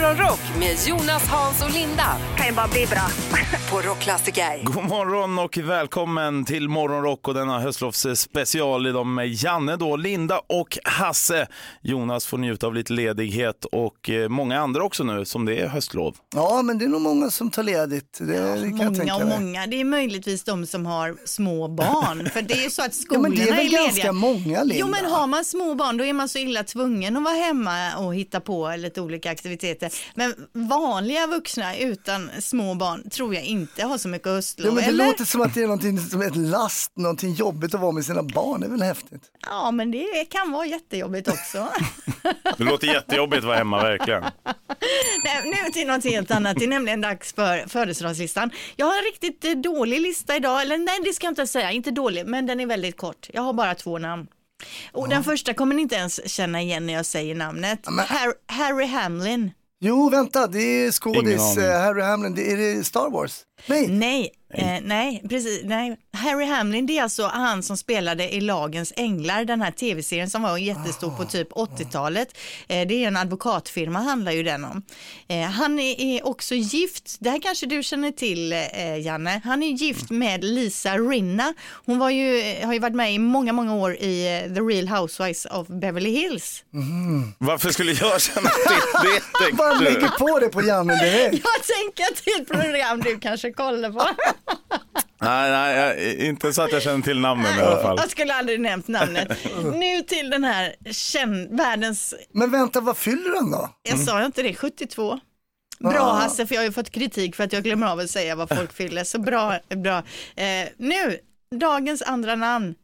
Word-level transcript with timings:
Morgonrock 0.00 0.40
med 0.58 0.76
Jonas, 0.86 1.28
Hans 1.28 1.62
och 1.64 1.70
Linda 1.70 2.16
kan 2.36 2.46
ju 2.46 2.52
bara 2.52 2.68
bli 2.68 2.86
bra. 2.86 3.08
på 3.70 3.80
Rockklassiker. 3.80 4.62
God 4.64 4.84
morgon 4.84 5.38
och 5.38 5.58
välkommen 5.58 6.44
till 6.44 6.68
Morgonrock 6.68 7.28
och 7.28 7.34
denna 7.34 7.60
höstlovs 7.60 8.06
special 8.16 8.86
idag 8.86 9.06
med 9.06 9.28
Janne 9.28 9.76
då, 9.76 9.96
Linda 9.96 10.38
och 10.46 10.78
Hasse. 10.84 11.46
Jonas 11.82 12.26
får 12.26 12.38
njuta 12.38 12.66
av 12.66 12.74
lite 12.74 12.92
ledighet 12.92 13.64
och 13.64 14.10
eh, 14.10 14.28
många 14.28 14.60
andra 14.60 14.84
också 14.84 15.04
nu 15.04 15.24
som 15.24 15.44
det 15.44 15.60
är 15.60 15.68
höstlov. 15.68 16.16
Ja, 16.34 16.62
men 16.62 16.78
det 16.78 16.84
är 16.84 16.88
nog 16.88 17.00
många 17.00 17.30
som 17.30 17.50
tar 17.50 17.62
ledigt. 17.62 18.18
Det, 18.20 18.26
det 18.26 18.36
kan 18.38 18.62
jag 18.62 18.70
Många 18.72 18.94
tänka 18.94 19.14
och 19.14 19.26
mig. 19.26 19.40
många. 19.40 19.66
Det 19.66 19.80
är 19.80 19.84
möjligtvis 19.84 20.44
de 20.44 20.66
som 20.66 20.86
har 20.86 21.16
små 21.24 21.68
barn. 21.68 22.30
För 22.32 22.42
det 22.42 22.54
är 22.54 22.62
ju 22.64 22.70
så 22.70 22.82
att 22.82 22.86
Ja, 22.96 23.02
skolorna 23.02 23.28
men 23.28 23.38
det 23.38 23.42
är 23.48 23.54
väl 23.56 23.64
lediga. 23.64 23.82
ganska 23.82 24.12
många, 24.12 24.62
Linda? 24.62 24.74
Jo, 24.74 24.86
men 24.86 25.04
har 25.12 25.26
man 25.26 25.44
små 25.44 25.74
barn 25.74 25.96
då 25.96 26.04
är 26.04 26.12
man 26.12 26.28
så 26.28 26.38
illa 26.38 26.64
tvungen 26.64 27.16
att 27.16 27.22
vara 27.24 27.34
hemma 27.34 27.96
och 27.96 28.14
hitta 28.14 28.40
på 28.40 28.74
lite 28.78 29.00
olika 29.00 29.30
aktiviteter. 29.30 29.85
Men 30.14 30.34
vanliga 30.52 31.26
vuxna 31.26 31.76
utan 31.76 32.30
små 32.40 32.74
barn 32.74 33.10
tror 33.10 33.34
jag 33.34 33.44
inte 33.44 33.84
har 33.84 33.98
så 33.98 34.08
mycket 34.08 34.28
höstlov. 34.28 34.66
Ja, 34.68 34.74
men 34.74 34.82
det 34.84 34.88
eller? 34.88 35.06
låter 35.06 35.24
som 35.24 35.40
att 35.40 35.54
det 35.54 35.60
är 35.60 35.66
någonting 35.66 35.98
som 35.98 36.22
är 36.22 36.26
ett 36.26 36.36
last, 36.36 36.96
någonting 36.96 37.32
jobbigt 37.34 37.74
att 37.74 37.80
vara 37.80 37.92
med 37.92 38.04
sina 38.04 38.22
barn. 38.22 38.60
Det 38.60 38.66
är 38.66 38.70
väl 38.70 38.82
häftigt? 38.82 39.22
Ja, 39.46 39.70
men 39.70 39.90
det 39.90 40.24
kan 40.30 40.52
vara 40.52 40.66
jättejobbigt 40.66 41.28
också. 41.28 41.68
Det 42.58 42.64
låter 42.64 42.86
jättejobbigt 42.86 43.38
att 43.38 43.44
vara 43.44 43.56
hemma 43.56 43.82
verkligen. 43.82 44.22
Nej, 45.24 45.42
nu 45.64 45.72
till 45.72 45.86
något 45.86 46.04
helt 46.04 46.30
annat. 46.30 46.56
Det 46.58 46.64
är 46.64 46.68
nämligen 46.68 47.00
dags 47.00 47.32
för 47.34 47.68
födelsedagslistan. 47.68 48.50
Jag 48.76 48.86
har 48.86 48.98
en 48.98 49.04
riktigt 49.04 49.44
eh, 49.44 49.50
dålig 49.52 50.00
lista 50.00 50.36
idag. 50.36 50.62
Eller 50.62 50.78
nej, 50.78 50.94
det 51.04 51.12
ska 51.12 51.26
jag 51.26 51.30
inte 51.30 51.46
säga. 51.46 51.72
Inte 51.72 51.90
dålig, 51.90 52.26
men 52.26 52.46
den 52.46 52.60
är 52.60 52.66
väldigt 52.66 52.96
kort. 52.96 53.30
Jag 53.32 53.42
har 53.42 53.52
bara 53.52 53.74
två 53.74 53.98
namn. 53.98 54.26
Och 54.92 55.08
den 55.08 55.24
första 55.24 55.54
kommer 55.54 55.74
ni 55.74 55.82
inte 55.82 55.94
ens 55.94 56.28
känna 56.30 56.62
igen 56.62 56.86
när 56.86 56.94
jag 56.94 57.06
säger 57.06 57.34
namnet. 57.34 57.80
men- 57.90 58.06
Harry, 58.06 58.32
Harry 58.46 58.86
Hamlin. 58.86 59.50
Jo, 59.80 60.08
vänta, 60.10 60.46
det 60.46 60.58
är 60.58 60.90
skådis 60.92 61.56
eh, 61.56 61.80
Harry 61.80 62.02
Hamlin. 62.02 62.34
Det 62.34 62.52
är 62.52 62.56
det 62.56 62.84
Star 62.84 63.10
Wars? 63.10 63.40
Nej, 63.66 63.88
Nej, 63.88 64.30
eh, 64.56 64.80
nej, 64.82 65.22
precis. 65.28 65.60
Nej. 65.64 65.96
Harry 66.12 66.44
Hamlin, 66.46 66.86
det 66.86 66.98
är 66.98 67.02
alltså 67.02 67.26
han 67.26 67.62
som 67.62 67.76
spelade 67.76 68.34
i 68.34 68.40
Lagens 68.40 68.92
Änglar, 68.96 69.44
den 69.44 69.62
här 69.62 69.70
tv-serien 69.70 70.30
som 70.30 70.42
var 70.42 70.58
jättestor 70.58 71.10
på 71.10 71.24
typ 71.24 71.52
80-talet. 71.52 72.28
Eh, 72.68 72.88
det 72.88 73.04
är 73.04 73.08
en 73.08 73.16
advokatfirma 73.16 73.98
handlar 73.98 74.32
ju 74.32 74.42
den 74.42 74.64
om. 74.64 74.82
Eh, 75.28 75.40
han 75.40 75.78
är, 75.78 76.00
är 76.00 76.26
också 76.26 76.54
gift, 76.54 77.16
det 77.20 77.30
här 77.30 77.40
kanske 77.42 77.66
du 77.66 77.82
känner 77.82 78.10
till 78.10 78.52
eh, 78.52 78.98
Janne. 79.00 79.40
Han 79.44 79.62
är 79.62 79.68
gift 79.68 80.10
med 80.10 80.44
Lisa 80.44 80.98
Rinna. 80.98 81.54
Hon 81.86 81.98
var 81.98 82.10
ju, 82.10 82.54
har 82.64 82.72
ju 82.72 82.78
varit 82.78 82.94
med 82.94 83.14
i 83.14 83.18
många, 83.18 83.52
många 83.52 83.74
år 83.74 83.96
i 83.96 84.42
eh, 84.44 84.54
The 84.54 84.60
Real 84.60 84.88
Housewives 84.88 85.46
of 85.46 85.68
Beverly 85.68 86.10
Hills. 86.10 86.64
Varför 87.38 87.70
skulle 87.70 87.92
jag 87.92 88.20
känna 88.20 88.50
till 88.50 89.10
det? 89.50 89.52
bara 89.56 89.78
lägger 89.78 90.08
på 90.08 90.38
det 90.38 90.48
på 90.48 90.62
Janne 90.62 91.04
direkt. 91.04 91.44
Jag 91.44 91.76
tänker 91.76 92.04
att 92.04 92.24
det 92.24 92.30
är 92.30 92.42
ett 92.42 92.48
program 92.48 93.00
du 93.00 93.18
kanske 93.18 93.52
kollar 93.52 93.90
på. 93.90 94.06
Nej, 95.20 95.50
nej, 95.50 96.26
inte 96.26 96.52
så 96.52 96.62
att 96.62 96.72
jag 96.72 96.82
känner 96.82 97.02
till 97.02 97.20
namnen 97.20 97.58
i 97.58 97.62
alla 97.62 97.82
fall. 97.82 97.96
Jag 98.00 98.10
skulle 98.10 98.34
aldrig 98.34 98.60
nämnt 98.60 98.88
namnet. 98.88 99.28
Nu 99.74 100.02
till 100.02 100.30
den 100.30 100.44
här 100.44 100.74
känd, 100.92 101.56
världens, 101.58 102.14
Men 102.32 102.50
vänta, 102.50 102.80
vad 102.80 102.96
fyller 102.96 103.34
han 103.36 103.50
då? 103.50 103.70
jag 103.82 103.98
sa 103.98 104.24
inte 104.24 104.42
det, 104.42 104.54
72. 104.54 105.20
Bra 105.78 106.12
Hasse, 106.12 106.46
för 106.46 106.54
jag 106.54 106.62
har 106.62 106.66
ju 106.66 106.72
fått 106.72 106.90
kritik 106.90 107.36
för 107.36 107.44
att 107.44 107.52
jag 107.52 107.62
glömmer 107.62 107.86
av 107.86 107.98
att 107.98 108.10
säga 108.10 108.34
vad 108.34 108.48
folk 108.56 108.72
fyller. 108.72 109.04
Så 109.04 109.18
bra, 109.18 109.58
bra. 109.68 109.98
Eh, 110.36 110.68
nu, 110.76 111.18
dagens 111.54 112.02
andra 112.02 112.34
namn. 112.34 112.74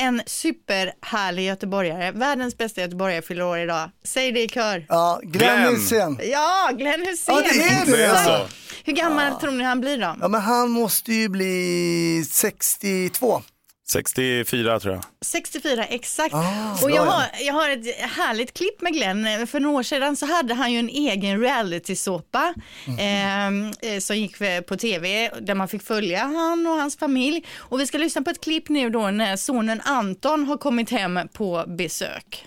En 0.00 0.22
superhärlig 0.26 1.46
göteborgare, 1.46 2.10
världens 2.12 2.58
bästa 2.58 2.80
göteborgare 2.80 3.22
fyller 3.22 3.44
år 3.44 3.58
idag. 3.58 3.90
Säg 4.04 4.32
det 4.32 4.40
i 4.42 4.48
kör. 4.48 4.86
Ja, 4.88 5.20
Glenn 5.22 5.60
Glenn. 5.60 5.74
Hysén. 5.74 6.18
Ja, 6.22 6.70
Glenn 6.72 7.00
Hysén. 7.00 7.34
Ja, 7.34 7.40
det 7.52 7.62
är 7.62 7.86
det, 7.86 7.92
Det 7.96 8.04
är 8.04 8.24
så. 8.24 8.46
Hur 8.90 8.96
gammal 8.96 9.40
tror 9.40 9.50
ni 9.50 9.64
han 9.64 9.80
blir 9.80 9.98
då? 9.98 10.16
Ja, 10.20 10.28
men 10.28 10.40
han 10.40 10.70
måste 10.70 11.12
ju 11.12 11.28
bli 11.28 12.24
62. 12.30 13.42
64 13.88 14.80
tror 14.80 14.94
jag. 14.94 15.04
64 15.24 15.84
exakt. 15.84 16.34
Ah, 16.34 16.78
och 16.82 16.90
jag 16.90 17.02
har, 17.04 17.22
jag 17.40 17.54
har 17.54 17.70
ett 17.70 17.96
härligt 17.96 18.54
klipp 18.54 18.80
med 18.80 18.92
Glenn. 18.92 19.46
För 19.46 19.60
några 19.60 19.78
år 19.78 19.82
sedan 19.82 20.16
så 20.16 20.26
hade 20.26 20.54
han 20.54 20.72
ju 20.72 20.78
en 20.78 20.88
egen 20.88 21.40
realitysåpa 21.40 22.54
Mm. 22.86 23.72
eh, 23.82 23.98
som 23.98 24.16
gick 24.16 24.36
på 24.68 24.76
tv 24.76 25.30
där 25.40 25.54
man 25.54 25.68
fick 25.68 25.82
följa 25.82 26.18
han 26.24 26.66
och 26.66 26.72
hans 26.72 26.96
familj. 26.98 27.44
Och 27.58 27.80
vi 27.80 27.86
ska 27.86 27.98
lyssna 27.98 28.22
på 28.22 28.30
ett 28.30 28.40
klipp 28.40 28.68
nu 28.68 28.90
då 28.90 29.10
när 29.10 29.36
sonen 29.36 29.80
Anton 29.84 30.44
har 30.46 30.56
kommit 30.56 30.90
hem 30.90 31.20
på 31.32 31.64
besök. 31.68 32.46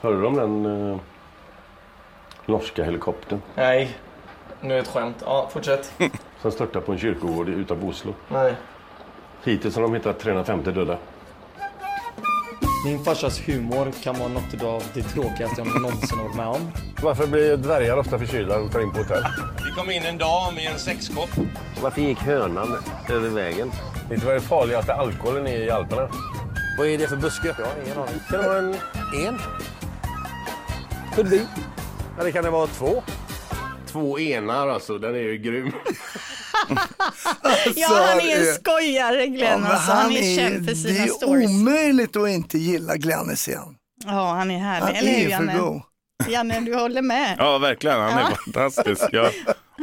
Hörde 0.00 0.20
du 0.20 0.26
om 0.26 0.36
den 0.36 0.90
eh, 0.92 1.00
norska 2.46 2.84
helikoptern 2.84 3.40
Nej, 3.56 3.96
nu 4.60 4.70
är 4.70 4.74
det 4.74 4.82
ett 4.82 4.88
skämt. 4.88 5.16
Ja, 5.24 5.48
fortsätt. 5.52 5.92
som 6.42 6.52
störtade 6.52 6.86
på 6.86 6.92
en 6.92 6.98
kyrkogård 6.98 7.48
utanför 7.48 7.88
Oslo? 7.88 8.14
Nej. 8.28 8.54
Hittills 9.44 9.74
har 9.74 9.82
de 9.82 9.94
hittat 9.94 10.18
350 10.18 10.70
döda. 10.70 10.98
Min 12.84 13.04
farsas 13.04 13.48
humor 13.48 13.92
kan 14.02 14.18
vara 14.18 14.28
något 14.28 14.62
av 14.62 14.82
det 14.94 15.02
tråkigaste 15.02 15.62
jag 15.62 15.82
någonsin 15.82 16.18
har 16.18 16.24
varit 16.24 16.36
med 16.36 16.46
om. 16.46 16.72
Varför 17.02 17.26
blir 17.26 17.56
dvärgar 17.56 17.96
ofta 17.96 18.18
förkylda 18.18 18.58
och 18.58 18.72
tar 18.72 18.80
in 18.80 18.92
på 18.92 18.98
hotell? 18.98 19.22
Det 19.56 19.80
kom 19.80 19.90
in 19.90 20.02
en 20.02 20.18
dam 20.18 20.58
i 20.58 20.66
en 20.66 20.78
sexkopp. 20.78 21.30
Varför 21.82 22.00
gick 22.00 22.18
hönan 22.18 22.76
över 23.10 23.28
vägen? 23.28 23.70
Vet 24.08 24.20
du 24.20 24.26
vad 24.26 24.34
det 24.34 24.40
farligaste 24.40 24.94
alkoholen 24.94 25.46
är 25.46 25.58
i 25.58 25.70
Alperna? 25.70 26.08
Vad 26.78 26.86
är 26.86 26.98
det 26.98 27.08
för 27.08 27.16
buske? 27.16 27.54
Ja, 27.58 27.66
ingen 27.84 27.98
aning. 27.98 28.20
Kan 28.30 28.40
det 28.42 28.48
vara 28.48 28.58
en... 28.58 28.74
En? 29.26 29.38
Förbi. 31.14 31.46
Eller 32.20 32.30
kan 32.30 32.44
det 32.44 32.50
vara 32.50 32.66
två? 32.66 33.02
Två 33.96 34.18
enar 34.18 34.68
alltså, 34.68 34.98
den 34.98 35.14
är 35.14 35.18
ju 35.18 35.36
grym. 35.38 35.72
Ja, 37.74 37.88
han 37.88 38.20
är 38.20 38.36
en 38.36 38.48
eh, 38.48 38.54
skojare 38.54 39.26
Glenn. 39.26 39.62
men 39.62 39.72
alltså. 39.72 39.92
han, 39.92 40.12
är, 40.12 40.36
känd 40.36 40.54
för 40.54 40.74
det 40.74 40.76
sina 40.76 41.04
är 41.04 41.08
stories. 41.08 41.50
omöjligt 41.50 42.16
att 42.16 42.28
inte 42.28 42.58
gilla 42.58 42.96
Glenn 42.96 43.30
Hysén. 43.30 43.76
Ja, 44.06 44.32
han 44.34 44.50
är 44.50 44.58
härlig. 44.58 44.86
Han 44.86 44.94
Eller 44.96 45.10
hur 45.10 45.18
är 45.18 45.24
för 45.24 45.30
Janne? 45.30 45.58
god. 45.58 45.82
Janne, 46.28 46.60
du 46.60 46.74
håller 46.74 47.02
med? 47.02 47.36
Ja, 47.38 47.58
verkligen. 47.58 48.00
Han 48.00 48.18
är 48.18 48.34
fantastisk. 48.44 49.02
Jag 49.12 49.30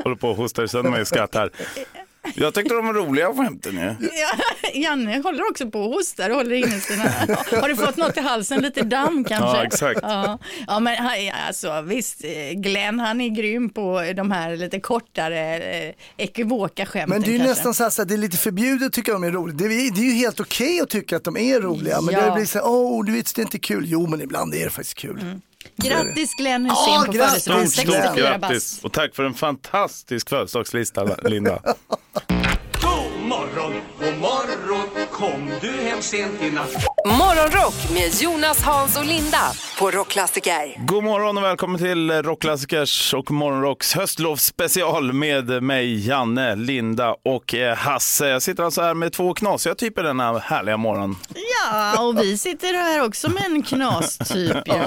håller 0.03 0.15
på 0.15 0.31
att 0.31 0.37
hosta 0.37 0.67
sönder 0.67 0.91
mig 0.91 1.01
i 1.01 1.05
skratt 1.05 1.35
här. 1.35 1.49
Jag 2.35 2.53
tyckte 2.53 2.73
de 2.73 2.85
var 2.85 2.93
roliga 2.93 3.33
skämten 3.33 3.75
ju. 3.75 3.95
Ja, 4.11 4.31
Janne 4.73 5.21
håller 5.23 5.49
också 5.49 5.69
på 5.69 5.79
och 5.81 5.93
hostar 5.93 6.29
och 6.29 6.35
håller 6.35 6.55
inne 6.55 6.79
sina... 6.79 7.03
Har 7.61 7.69
du 7.69 7.75
fått 7.75 7.97
något 7.97 8.17
i 8.17 8.19
halsen? 8.19 8.61
Lite 8.61 8.81
damm 8.81 9.23
kanske? 9.23 9.57
Ja, 9.57 9.63
exakt. 9.65 9.99
Ja, 10.03 10.39
ja 10.67 10.79
men 10.79 10.95
alltså, 11.47 11.81
visst, 11.81 12.23
eh, 12.23 12.31
Glenn 12.61 12.99
han 12.99 13.21
är 13.21 13.29
grym 13.29 13.69
på 13.69 14.13
de 14.15 14.31
här 14.31 14.55
lite 14.57 14.79
kortare 14.79 15.57
eh, 15.57 15.93
ekivoka 16.17 16.85
skämten 16.85 17.09
Men 17.09 17.21
det 17.21 17.27
är 17.27 17.31
ju 17.31 17.37
kanske. 17.37 17.49
nästan 17.55 17.73
så 17.73 17.83
här, 17.83 17.89
så 17.89 18.01
att 18.01 18.07
det 18.07 18.13
är 18.13 18.17
lite 18.17 18.37
förbjudet 18.37 18.87
att 18.87 18.93
tycka 18.93 19.13
de 19.13 19.23
är 19.23 19.31
roliga. 19.31 19.57
Det 19.57 19.65
är, 19.65 19.91
det 19.95 20.01
är 20.01 20.05
ju 20.05 20.13
helt 20.13 20.39
okej 20.39 20.79
att 20.81 20.89
tycka 20.89 21.15
att 21.17 21.23
de 21.23 21.37
är 21.37 21.59
roliga. 21.59 22.01
Men 22.01 22.13
Ja. 22.15 22.25
det 22.25 22.31
blir 22.31 22.45
så 22.45 22.57
här, 22.57 22.65
åh 22.67 23.05
du 23.05 23.11
vet 23.11 23.35
det 23.35 23.41
är 23.41 23.43
inte 23.43 23.59
kul. 23.59 23.83
Jo 23.87 24.07
men 24.07 24.21
ibland 24.21 24.53
är 24.55 24.63
det 24.63 24.69
faktiskt 24.69 24.97
kul. 24.97 25.39
Grattis 25.75 26.35
Glenn 26.35 26.65
Hysén 26.65 26.93
Ja, 26.93 27.03
på 27.05 27.11
grattis. 27.11 27.43
födelsedagen, 27.43 27.67
Stort, 27.69 27.83
stort 27.85 27.95
64 27.95 28.37
grattis. 28.37 28.79
Och 28.83 28.91
tack 28.91 29.15
för 29.15 29.23
en 29.23 29.33
fantastisk 29.33 30.29
födelsedagslista, 30.29 31.03
Linda. 31.23 31.59
God 32.81 33.21
morgon, 33.27 33.73
god 33.99 34.17
morgon, 34.19 34.87
kom 35.11 35.51
du 35.63 35.71
hem 35.71 36.01
sent 36.01 36.41
i 36.41 36.51
natt? 36.51 36.71
Morgonrock 37.05 37.91
med 37.93 38.21
Jonas, 38.21 38.61
Hans 38.61 38.97
och 38.97 39.05
Linda 39.05 39.51
på 39.79 39.91
Rockklassiker. 39.91 40.85
God 40.85 41.03
morgon 41.03 41.37
och 41.37 41.43
välkommen 41.43 41.79
till 41.79 42.11
Rockklassikers 42.11 43.13
och 43.13 43.31
Morgonrocks 43.31 43.93
höstlovsspecial 43.93 45.13
med 45.13 45.63
mig, 45.63 46.07
Janne, 46.07 46.55
Linda 46.55 47.15
och 47.25 47.55
eh, 47.55 47.75
Hasse. 47.75 48.27
Jag 48.27 48.41
sitter 48.41 48.63
alltså 48.63 48.81
här 48.81 48.93
med 48.93 49.13
två 49.13 49.33
knasiga 49.33 49.75
typer 49.75 50.03
denna 50.03 50.39
härliga 50.39 50.77
morgon. 50.77 51.17
Ja, 51.35 52.03
och 52.03 52.19
vi 52.19 52.37
sitter 52.37 52.73
här 52.73 53.05
också 53.05 53.29
med 53.29 53.45
en 53.45 53.63
knastyp 53.63 54.67
ju, 54.67 54.83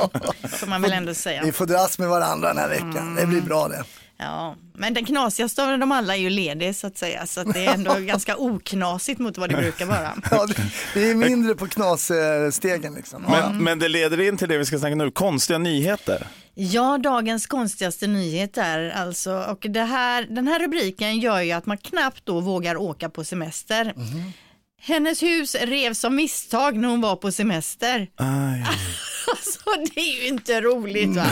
får 0.49 0.67
man 0.67 0.83
väl 0.83 0.93
ändå 0.93 1.15
säga. 1.15 1.43
Vi 1.45 1.53
får 1.53 1.67
dras 1.67 1.99
med 1.99 2.09
varandra 2.09 2.49
den 2.49 2.59
här 2.59 2.69
veckan. 2.69 3.15
Det 3.21 3.27
blir 3.27 3.41
bra 3.41 3.69
det. 3.69 3.85
Ja, 4.19 4.57
men 4.75 4.95
den 4.95 5.05
knasigaste 5.05 5.65
av 5.73 5.79
dem 5.79 5.93
alla 5.93 6.17
är 6.17 6.21
ju 6.21 6.31
ledig 6.31 6.77
så 6.77 6.87
att 6.87 6.99
säga, 6.99 7.27
så 7.27 7.41
att 7.41 7.53
det 7.55 7.67
är 7.67 7.75
ändå 7.75 7.95
ganska 7.99 8.37
oknasigt 8.37 9.21
mot 9.21 9.39
vad 9.39 9.51
det 9.51 9.57
brukar 9.57 9.87
vara. 9.87 10.13
Ja, 10.31 10.47
det- 10.95 11.11
är 11.11 11.15
mindre 11.15 11.55
på 11.55 11.67
knasstegen 11.67 12.95
liksom. 12.95 13.25
Ja, 13.29 13.49
Men, 13.49 13.65
men 13.65 13.79
det 13.79 13.89
leder 13.89 14.21
in 14.21 14.37
till 14.37 14.49
det 14.49 14.59
vi 14.59 14.65
ska 14.65 14.79
snacka 14.79 14.95
nu, 14.95 15.11
konstiga 15.11 15.59
nyheter. 15.59 16.27
Ja, 16.55 16.99
dagens 16.99 17.47
konstigaste 17.47 18.07
nyhet 18.07 18.59
är 18.59 18.91
alltså, 18.91 19.33
och 19.33 19.67
det 19.69 19.83
här, 19.85 20.23
den 20.31 20.49
här 20.49 20.59
rubriken 20.61 21.19
gör 21.19 21.41
ju 21.41 21.53
att 21.53 21.67
man 21.67 21.79
knappt 21.79 22.27
då 22.27 22.41
vågar 22.41 22.77
åka 22.77 23.09
på 23.11 23.25
semester. 23.25 23.95
Hennes 24.81 25.23
hus 25.23 25.55
revs 25.61 26.05
av 26.05 26.13
misstag 26.13 26.77
när 26.77 26.89
hon 26.89 27.01
var 27.01 27.17
på 27.17 27.33
semester. 27.33 28.09
Aj. 28.17 28.65
Alltså 29.31 29.61
det 29.95 30.01
är 30.01 30.23
ju 30.23 30.29
inte 30.29 30.61
roligt 30.61 31.17
va. 31.17 31.23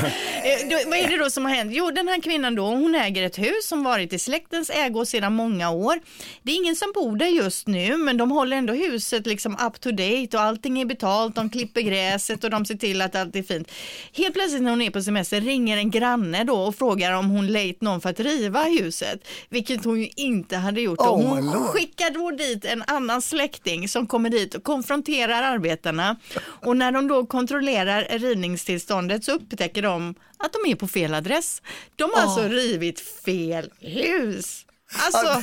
Eh, 0.45 0.69
då, 0.71 0.91
vad 0.91 0.99
är 0.99 1.09
det 1.09 1.17
då 1.17 1.31
som 1.31 1.45
har 1.45 1.53
hänt? 1.55 1.73
Jo 1.75 1.91
den 1.91 2.09
här 2.09 2.21
kvinnan 2.21 2.55
då, 2.55 2.67
hon 2.67 2.95
äger 2.95 3.23
ett 3.23 3.39
hus 3.39 3.67
som 3.69 3.85
varit 3.85 4.13
i 4.13 4.19
släktens 4.19 4.71
ägo 4.71 5.05
sedan 5.07 5.35
många 5.35 5.71
år. 5.71 6.01
Det 6.43 6.53
är 6.53 6.57
ingen 6.57 6.77
som 6.77 6.93
bor 6.95 7.17
där 7.17 7.27
just 7.27 7.67
nu 7.67 7.97
men 7.97 8.17
de 8.17 8.31
håller 8.31 8.57
ändå 8.57 8.73
huset 8.73 9.27
liksom 9.27 9.57
up 9.67 9.81
to 9.81 9.91
date 9.91 10.29
och 10.37 10.43
allting 10.43 10.81
är 10.81 10.85
betalt, 10.85 11.35
de 11.35 11.51
klipper 11.51 11.81
gräset 11.81 12.45
och 12.45 12.51
de 12.51 12.65
ser 12.67 12.75
till 12.75 13.03
att 13.03 13.17
allt 13.17 13.37
är 13.37 13.43
fint. 13.43 13.71
Helt 14.13 14.35
plötsligt 14.35 14.63
när 14.63 14.71
hon 14.71 14.83
är 14.83 14.91
på 14.91 15.03
semester 15.03 15.41
ringer 15.41 15.77
en 15.77 15.91
granne 15.91 16.45
då 16.45 16.57
och 16.57 16.75
frågar 16.77 17.13
om 17.13 17.31
hon 17.31 17.47
lejt 17.47 17.81
någon 17.81 18.01
för 18.01 18.11
att 18.11 18.21
riva 18.21 18.63
huset, 18.63 19.29
vilket 19.49 19.85
hon 19.85 20.01
ju 20.01 20.09
inte 20.17 20.57
hade 20.57 20.81
gjort. 20.81 20.99
Oh 20.99 21.09
och 21.09 21.19
my 21.19 21.25
hon 21.27 21.47
lord. 21.53 21.67
skickar 21.67 22.11
då 22.11 22.31
dit 22.31 22.65
en 22.65 22.85
annan 22.87 23.23
släkting 23.23 23.89
som 23.89 24.07
kommer 24.07 24.31
dit 24.31 24.55
och 24.55 24.63
konfronterar 24.65 25.43
arbetarna 25.43 26.17
och 26.45 26.77
när 26.77 26.93
de 26.93 27.09
då 27.09 27.27
kontrollerar 27.27 27.84
rivningstillståndet 27.85 29.25
så 29.25 29.33
upptäcker 29.33 29.83
de 29.83 30.15
att 30.39 30.53
de 30.53 30.71
är 30.71 30.75
på 30.77 30.89
fel 30.89 31.15
adress. 31.15 31.63
De 31.97 32.11
har 32.15 32.23
alltså 32.23 32.43
rivit 32.43 33.01
fel 33.01 33.71
hus. 33.81 34.67
Alltså, 34.99 35.43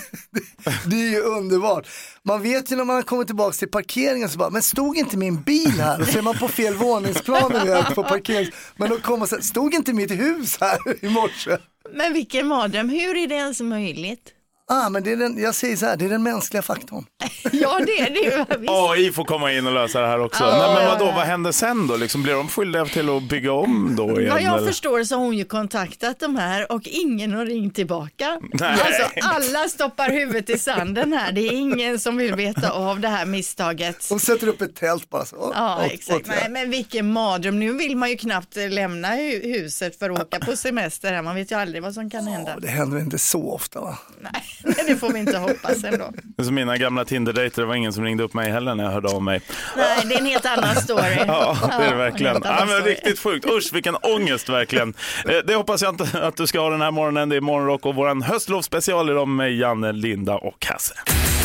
Det 0.85 0.95
är 0.95 1.09
ju 1.09 1.21
underbart. 1.21 1.87
Man 2.23 2.41
vet 2.41 2.71
ju 2.71 2.75
när 2.75 2.83
man 2.83 3.03
kommit 3.03 3.27
tillbaka 3.27 3.53
till 3.53 3.67
parkeringen 3.69 4.29
så 4.29 4.37
bara, 4.37 4.49
men 4.49 4.61
stod 4.61 4.97
inte 4.97 5.17
min 5.17 5.41
bil 5.41 5.71
här? 5.71 6.01
Och 6.01 6.07
så 6.07 6.17
är 6.17 6.21
man 6.21 6.37
på 6.37 6.47
fel 6.47 6.73
våningsplan 6.73 7.51
på 7.95 8.03
parkering. 8.03 8.51
Men 8.75 8.89
då 8.89 8.97
kommer 8.99 9.17
man 9.19 9.27
säga, 9.27 9.41
stod 9.41 9.73
inte 9.73 9.93
mitt 9.93 10.11
hus 10.11 10.57
här 10.61 11.05
i 11.05 11.09
morse? 11.09 11.57
men 11.93 12.13
vilken 12.13 12.47
mardröm, 12.47 12.89
hur 12.89 13.17
är 13.17 13.27
det 13.27 13.35
ens 13.35 13.61
möjligt? 13.61 14.33
Ah, 14.73 14.89
men 14.89 15.03
det 15.03 15.11
är 15.11 15.17
den, 15.17 15.41
jag 15.41 15.55
säger 15.55 15.75
så 15.77 15.85
här, 15.85 15.97
det 15.97 16.05
är 16.05 16.09
den 16.09 16.23
mänskliga 16.23 16.61
faktorn. 16.61 17.05
Ja 17.53 17.79
det 17.85 17.99
är 17.99 18.09
det 18.09 18.19
ju. 18.19 18.59
visst. 18.59 18.71
AI 18.71 19.11
får 19.11 19.23
komma 19.23 19.51
in 19.53 19.67
och 19.67 19.73
lösa 19.73 20.01
det 20.01 20.07
här 20.07 20.19
också. 20.19 20.43
Ja, 20.43 20.57
Nej, 20.57 20.75
men 20.75 20.87
vadå, 20.99 21.05
vad 21.05 21.25
händer 21.25 21.51
sen 21.51 21.87
då? 21.87 21.95
Liksom, 21.95 22.23
blir 22.23 22.33
de 22.33 22.47
skyldiga 22.47 22.85
till 22.85 23.09
att 23.09 23.23
bygga 23.23 23.51
om 23.53 23.95
då 23.97 24.19
igen? 24.21 24.33
Vad 24.33 24.41
jag 24.41 24.57
eller? 24.57 24.67
förstår 24.67 25.03
så 25.03 25.15
har 25.17 25.23
hon 25.25 25.37
ju 25.37 25.45
kontaktat 25.45 26.19
de 26.19 26.35
här 26.35 26.71
och 26.71 26.81
ingen 26.87 27.33
har 27.33 27.45
ringt 27.45 27.75
tillbaka. 27.75 28.39
Nej. 28.53 28.69
Alltså 28.71 29.03
alla 29.21 29.67
stoppar 29.69 30.09
huvudet 30.09 30.49
i 30.49 30.59
sanden 30.59 31.13
här. 31.13 31.31
Det 31.31 31.41
är 31.41 31.51
ingen 31.51 31.99
som 31.99 32.17
vill 32.17 32.35
veta 32.35 32.69
av 32.71 32.99
det 32.99 33.07
här 33.07 33.25
misstaget. 33.25 34.09
De 34.09 34.19
sätter 34.19 34.47
upp 34.47 34.61
ett 34.61 34.75
tält 34.75 35.09
bara 35.09 35.25
så. 35.25 35.51
Ja, 35.55 35.85
åt- 35.85 35.91
exakt. 35.91 36.27
Nej, 36.27 36.47
men 36.49 36.69
vilken 36.69 37.11
mardröm. 37.13 37.59
Nu 37.59 37.73
vill 37.73 37.97
man 37.97 38.09
ju 38.09 38.17
knappt 38.17 38.55
lämna 38.55 39.07
hu- 39.07 39.43
huset 39.53 39.99
för 39.99 40.09
att 40.09 40.21
åka 40.21 40.39
på 40.39 40.55
semester. 40.55 41.13
här. 41.13 41.21
Man 41.21 41.35
vet 41.35 41.51
ju 41.51 41.55
aldrig 41.55 41.83
vad 41.83 41.93
som 41.93 42.09
kan 42.09 42.27
hända. 42.27 42.59
Det 42.59 42.67
händer 42.67 42.99
inte 42.99 43.17
så 43.19 43.51
ofta 43.53 43.81
va? 43.81 43.97
Nej, 44.21 44.31
det 44.87 44.95
får 44.95 45.13
vi 45.13 45.19
inte 45.19 45.37
hoppas 45.37 45.83
ändå. 45.83 46.11
Det 46.37 46.41
är 46.41 46.45
som 46.45 46.55
mina 46.55 46.77
gamla 46.77 47.05
Tinder-dejter, 47.05 47.61
det 47.61 47.67
var 47.67 47.75
ingen 47.75 47.93
som 47.93 48.03
ringde 48.03 48.23
upp 48.23 48.33
mig 48.33 48.51
heller 48.51 48.75
när 48.75 48.83
jag 48.83 48.91
hörde 48.91 49.09
av 49.09 49.23
mig. 49.23 49.41
Nej, 49.77 50.01
det 50.05 50.15
är 50.15 50.19
en 50.19 50.25
helt 50.25 50.45
annan 50.45 50.75
story. 50.75 51.15
Ja, 51.27 51.57
det 51.61 51.73
är 51.73 51.79
det 51.79 51.85
en 51.85 51.97
verkligen. 51.97 52.41
Ja, 52.43 52.65
men 52.67 52.81
riktigt 52.81 53.19
sjukt. 53.19 53.45
Usch, 53.45 53.73
vilken 53.73 53.95
ångest 53.95 54.49
verkligen. 54.49 54.93
Eh, 55.29 55.35
Det 55.47 55.55
hoppas 55.55 55.81
jag 55.81 55.89
inte 55.93 56.21
att 56.21 56.37
du 56.37 56.47
ska 56.47 56.59
ha 56.59 56.69
den 56.69 56.81
här 56.81 56.91
morgonen. 56.91 57.29
Det 57.29 57.35
är 57.35 57.41
Morgonrock 57.41 57.85
och 57.85 57.95
vår 57.95 58.23
höstlovsspecial 58.23 59.09
idag 59.09 59.27
med 59.27 59.55
Janne, 59.55 59.91
Linda 59.91 60.35
och 60.35 60.65
Hasse. 60.65 60.93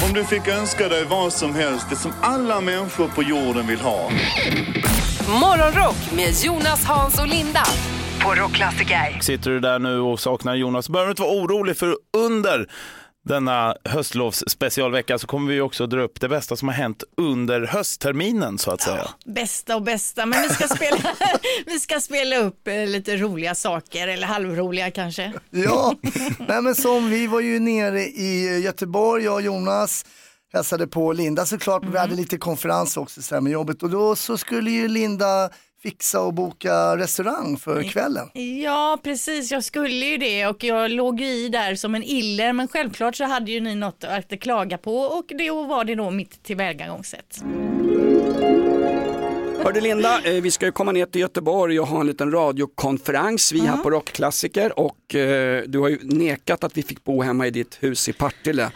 Om 0.06 0.12
du 0.12 0.24
fick 0.24 0.48
önska 0.48 0.88
dig 0.88 1.04
vad 1.04 1.32
som 1.32 1.54
helst, 1.54 1.86
det 1.90 1.96
som 1.96 2.12
alla 2.22 2.60
människor 2.60 3.08
på 3.08 3.22
jorden 3.22 3.66
vill 3.66 3.80
ha. 3.80 4.10
Morgonrock 5.40 6.12
med 6.16 6.34
Jonas, 6.44 6.84
Hans 6.84 7.18
och 7.20 7.26
Linda 7.28 7.62
på 8.22 8.34
Rockklassiker. 8.34 9.18
Sitter 9.20 9.50
du 9.50 9.60
där 9.60 9.78
nu 9.78 9.98
och 10.00 10.20
saknar 10.20 10.54
Jonas, 10.54 10.88
behöver 10.88 11.06
du 11.08 11.10
inte 11.10 11.22
vara 11.22 11.32
orolig 11.32 11.76
för 11.76 11.96
under 12.16 12.66
denna 13.26 13.76
höstlovsspecialvecka 13.84 15.18
så 15.18 15.26
kommer 15.26 15.52
vi 15.52 15.60
också 15.60 15.86
dra 15.86 16.00
upp 16.00 16.20
det 16.20 16.28
bästa 16.28 16.56
som 16.56 16.68
har 16.68 16.74
hänt 16.74 17.04
under 17.16 17.66
höstterminen 17.66 18.58
så 18.58 18.70
att 18.70 18.80
säga. 18.80 19.08
Bästa 19.24 19.76
och 19.76 19.82
bästa, 19.82 20.26
men 20.26 20.42
vi 20.42 20.48
ska 20.48 20.68
spela, 20.68 20.96
vi 21.66 21.80
ska 21.80 22.00
spela 22.00 22.36
upp 22.36 22.68
eh, 22.68 22.86
lite 22.86 23.16
roliga 23.16 23.54
saker, 23.54 24.08
eller 24.08 24.26
halvroliga 24.26 24.90
kanske. 24.90 25.32
Ja, 25.50 25.94
nej 26.48 26.62
men 26.62 26.74
som 26.74 27.10
vi 27.10 27.26
var 27.26 27.40
ju 27.40 27.58
nere 27.58 28.00
i 28.00 28.60
Göteborg, 28.64 29.24
jag 29.24 29.34
och 29.34 29.42
Jonas 29.42 30.04
hälsade 30.52 30.86
på 30.86 31.12
Linda 31.12 31.46
såklart, 31.46 31.82
men 31.82 31.92
vi 31.92 31.98
hade 31.98 32.14
lite 32.14 32.38
konferens 32.38 32.96
också 32.96 33.22
så 33.22 33.34
här 33.34 33.42
med 33.42 33.52
jobbet 33.52 33.82
och 33.82 33.90
då 33.90 34.16
så 34.16 34.38
skulle 34.38 34.70
ju 34.70 34.88
Linda 34.88 35.50
fixa 35.86 36.20
och 36.20 36.34
boka 36.34 36.96
restaurang 36.96 37.56
för 37.56 37.82
kvällen. 37.82 38.30
Ja, 38.62 38.98
precis. 39.02 39.50
Jag 39.50 39.64
skulle 39.64 40.06
ju 40.06 40.16
det 40.16 40.46
och 40.46 40.64
jag 40.64 40.90
låg 40.90 41.20
ju 41.20 41.26
i 41.26 41.48
där 41.48 41.74
som 41.74 41.94
en 41.94 42.02
iller, 42.02 42.52
men 42.52 42.68
självklart 42.68 43.16
så 43.16 43.24
hade 43.24 43.50
ju 43.50 43.60
ni 43.60 43.74
något 43.74 44.04
att 44.04 44.40
klaga 44.40 44.78
på 44.78 44.96
och 44.96 45.24
det 45.28 45.50
var 45.50 45.84
det 45.84 45.94
då 45.94 46.10
mitt 46.10 46.42
tillvägagångssätt. 46.42 47.42
Hörde 49.64 49.80
Linda, 49.80 50.20
eh, 50.24 50.42
vi 50.42 50.50
ska 50.50 50.66
ju 50.66 50.72
komma 50.72 50.92
ner 50.92 51.06
till 51.06 51.20
Göteborg 51.20 51.80
och 51.80 51.86
ha 51.86 52.00
en 52.00 52.06
liten 52.06 52.30
radiokonferens, 52.30 53.52
vi 53.52 53.60
här 53.60 53.76
på 53.76 53.90
Rockklassiker 53.90 54.78
och 54.78 55.14
eh, 55.14 55.62
du 55.66 55.78
har 55.78 55.88
ju 55.88 55.98
nekat 56.02 56.64
att 56.64 56.76
vi 56.76 56.82
fick 56.82 57.04
bo 57.04 57.22
hemma 57.22 57.46
i 57.46 57.50
ditt 57.50 57.82
hus 57.82 58.08
i 58.08 58.12
Partille. 58.12 58.70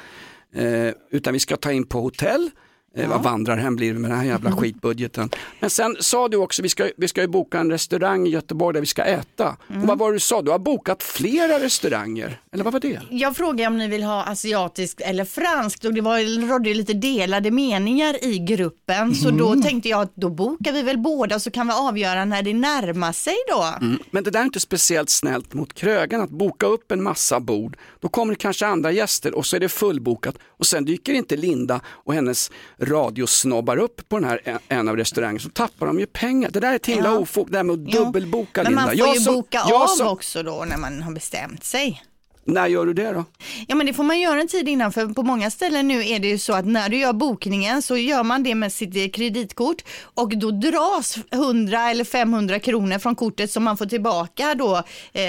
Eh, 0.54 0.94
utan 1.10 1.32
vi 1.32 1.40
ska 1.40 1.56
ta 1.56 1.72
in 1.72 1.86
på 1.86 2.00
hotell, 2.00 2.50
eh, 2.96 3.08
vad 3.08 3.22
vandrarhem 3.22 3.76
blir 3.76 3.92
det 3.92 3.98
med 3.98 4.10
den 4.10 4.19
här 4.19 4.26
jävla 4.26 4.52
skitbudgeten. 4.52 5.31
Men 5.60 5.70
sen 5.70 5.96
sa 6.00 6.28
du 6.28 6.37
också, 6.37 6.62
vi 6.62 6.69
ska, 6.69 6.90
vi 6.96 7.08
ska 7.08 7.20
ju 7.20 7.28
boka 7.28 7.58
en 7.58 7.70
restaurang 7.70 8.26
i 8.26 8.31
Göteborg 8.31 8.75
där 8.75 8.81
vi 8.81 8.87
ska 8.87 9.02
äta. 9.02 9.56
Och 9.69 9.87
vad 9.87 9.98
var 9.98 10.08
det 10.08 10.16
du 10.16 10.20
sa, 10.20 10.42
du 10.42 10.50
har 10.50 10.58
bokat 10.58 11.02
flera 11.02 11.60
restauranger, 11.60 12.40
eller 12.52 12.64
vad 12.64 12.72
var 12.72 12.81
det? 12.81 13.00
Jag 13.10 13.37
frågade 13.37 13.66
om 13.66 13.78
ni 13.78 13.88
vill 13.88 14.02
ha 14.02 14.22
asiatiskt 14.22 15.00
eller 15.00 15.25
franskt 15.25 15.84
och 15.84 15.94
det 15.94 16.00
var, 16.00 16.48
rådde 16.48 16.75
lite 16.75 16.92
delade 16.92 17.50
meningar 17.50 18.25
i 18.25 18.38
gruppen 18.38 19.14
så 19.14 19.31
då 19.31 19.62
tänkte 19.62 19.88
jag 19.88 20.00
att 20.00 20.12
då 20.14 20.28
bokar 20.28 20.72
vi 20.72 20.82
väl 20.82 20.98
båda 20.98 21.40
så 21.40 21.50
kan 21.50 21.66
vi 21.66 21.72
avgöra 21.72 22.25
när 22.25 22.43
det 22.43 22.54
närmar 22.54 23.12
sig 23.12 23.36
då. 23.48 23.75
Mm. 23.81 23.98
Men 24.10 24.25
det 24.25 24.31
där 24.31 24.40
är 24.40 24.44
inte 24.44 24.60
speciellt 24.60 25.10
snällt 25.10 25.54
mot 25.54 25.75
krögen 25.75 26.20
att 26.20 26.31
boka 26.31 26.66
upp 26.66 26.93
en 26.93 27.02
massa 27.02 27.40
bord. 27.40 27.76
Då 28.00 28.08
kommer 28.08 28.32
det 28.32 28.38
kanske 28.38 28.66
andra 28.66 28.93
gäster 28.93 29.34
och 29.34 29.46
så 29.46 29.56
är 29.56 29.60
det 29.60 29.69
fullbokat 29.69 30.34
och 30.48 30.66
sen 30.66 30.84
dyker 30.84 31.12
inte 31.12 31.36
Linda 31.36 31.81
och 31.86 32.14
hennes 32.14 32.50
radiosnobbar 32.81 33.77
upp 33.77 34.09
på 34.09 34.19
den 34.19 34.29
här 34.29 34.59
en- 34.69 34.88
av 34.88 34.97
restaurangerna 34.97 35.38
så 35.41 35.49
tappar 35.49 35.87
de 35.87 36.00
ju 36.00 36.06
pengar. 36.06 36.50
Det 36.50 36.61
där 36.61 36.73
är 36.73 36.77
ett 36.77 36.87
himla 36.87 37.09
Ja. 37.09 37.19
ofog, 37.19 37.50
det 37.50 37.56
här 37.56 37.65
med 37.65 37.75
att 37.75 37.94
Ja. 37.94 38.05
dubbelboka 38.05 38.62
Men 38.62 38.73
Linda. 38.73 38.81
man 38.82 38.91
får 38.91 38.99
Jag 39.06 39.15
ju 39.15 39.21
som- 39.21 39.35
boka 39.35 39.62
av 39.62 39.87
som- 39.87 40.06
också 40.09 40.43
då 40.43 40.65
när 40.69 40.77
man 40.77 41.03
har 41.03 41.12
bestämt 41.12 41.65
sig. 41.65 42.03
När 42.44 42.66
gör 42.66 42.87
du 42.87 42.92
det 42.94 43.12
då? 43.12 43.25
Ja 43.69 43.75
men 43.75 43.87
det 43.87 43.92
får 43.94 44.04
man 44.04 44.20
göra 44.20 44.40
en 44.40 44.48
tid 44.48 44.69
innan 44.69 44.92
för 44.92 45.06
på 45.06 45.22
många 45.22 45.50
ställen 45.50 45.88
nu 45.88 46.08
är 46.08 46.19
det 46.19 46.28
ju 46.28 46.38
så 46.38 46.52
att 46.52 46.66
när 46.66 46.88
du 46.88 46.96
gör 46.96 47.12
bokningen 47.12 47.82
så 47.82 47.96
gör 47.96 48.22
man 48.22 48.42
det 48.42 48.54
med 48.54 48.72
sitt 48.72 48.96
eh, 48.96 49.08
kreditkort 49.08 49.84
och 50.02 50.38
då 50.38 50.50
dras 50.50 51.19
100 51.31 51.90
eller 51.90 52.04
500 52.04 52.58
kronor 52.58 52.98
från 52.98 53.16
kortet 53.16 53.50
som 53.50 53.64
man 53.64 53.76
får 53.76 53.87
tillbaka 53.87 54.54
då 54.54 54.76
eh, 54.76 55.22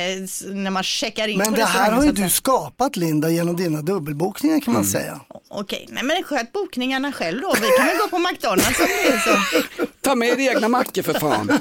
när 0.54 0.70
man 0.70 0.84
checkar 0.84 1.28
in 1.28 1.38
Men 1.38 1.54
det 1.54 1.66
här 1.66 1.92
har 1.92 2.04
ju 2.04 2.12
du 2.12 2.30
skapat 2.30 2.96
Linda 2.96 3.30
genom 3.30 3.56
dina 3.56 3.82
dubbelbokningar 3.82 4.60
kan 4.60 4.74
man 4.74 4.86
säga. 4.86 5.20
Okej, 5.50 5.88
nej 5.90 6.04
men 6.04 6.24
sköt 6.24 6.52
bokningarna 6.52 7.12
själv 7.12 7.42
då. 7.42 7.54
Vi 7.62 7.68
kan 7.78 7.86
väl 7.88 7.98
gå 7.98 8.08
på 8.08 8.20
McDonalds 8.20 8.80
om 8.80 8.86
det 8.88 9.08
är 9.14 9.20
så. 9.20 9.62
Ta 10.02 10.16
med 10.16 10.28
era 10.28 10.54
egna 10.56 10.68
mackor 10.68 11.02
för 11.02 11.14
fan. 11.14 11.52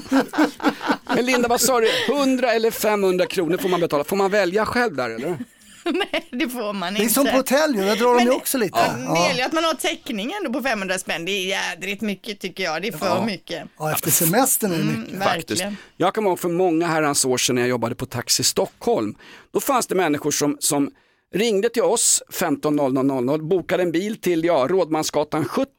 Men 1.15 1.25
Linda, 1.27 1.49
vad 1.49 1.61
sa 1.61 1.81
du? 1.81 1.89
100 2.09 2.53
eller 2.53 2.71
500 2.71 3.27
kronor 3.27 3.57
får 3.57 3.69
man 3.69 3.81
betala. 3.81 4.05
Får 4.05 4.17
man 4.17 4.31
välja 4.31 4.67
själv 4.67 4.97
där 4.97 5.11
eller? 5.11 5.39
nej, 5.85 6.29
det 6.31 6.49
får 6.49 6.73
man 6.73 6.95
Det 6.95 7.01
är 7.01 7.03
inte. 7.03 7.15
som 7.15 7.25
på 7.27 7.31
hotell 7.33 7.75
ju, 7.75 7.81
där 7.81 7.97
drar 7.97 8.07
de 8.09 8.17
Men- 8.17 8.25
ju 8.25 8.31
också 8.31 8.59
lite. 8.59 8.79
Ja, 9.07 9.13
Det 9.15 9.21
gäller 9.29 9.39
ju 9.41 9.43
att 9.47 9.53
man 9.53 9.65
har 9.65 9.75
täckning 9.75 10.33
ändå 10.33 10.53
på 10.61 10.63
500 10.69 10.99
spänn. 10.99 11.25
Det 11.25 11.33
är 11.33 11.47
jädrigt 11.47 12.03
mycket 12.03 12.41
tycker 12.41 12.65
jag. 12.65 12.83
Det 12.83 12.89
är 12.89 12.93
för 12.99 13.23
mycket. 13.25 13.63
Ja, 13.79 13.93
efter 13.93 14.11
semestern 14.11 14.73
är 14.73 14.79
det 14.79 14.85
mycket. 14.85 15.09
Mm, 15.09 15.19
verkligen. 15.19 15.77
Jag 15.97 16.15
kommer 16.15 16.31
ihåg 16.31 16.41
för 16.41 16.49
många 16.49 16.87
herrans 16.87 17.25
år 17.25 17.39
sedan 17.39 17.55
när 17.55 17.63
jag 17.63 17.69
jobbade 17.69 17.95
på 17.95 18.07
Taxi 18.07 18.43
Stockholm. 18.45 19.15
Då 19.53 19.61
fanns 19.61 19.87
det 19.87 19.95
människor 19.95 20.31
som, 20.31 20.57
som 20.61 20.91
ringde 21.35 21.69
till 21.69 21.83
oss 21.83 22.23
15.00, 22.33 23.43
bokade 23.49 23.83
en 23.83 23.93
bil 23.93 24.21
till 24.21 24.45
ja, 24.45 24.67
Rådmansgatan 24.71 25.45
70 25.45 25.71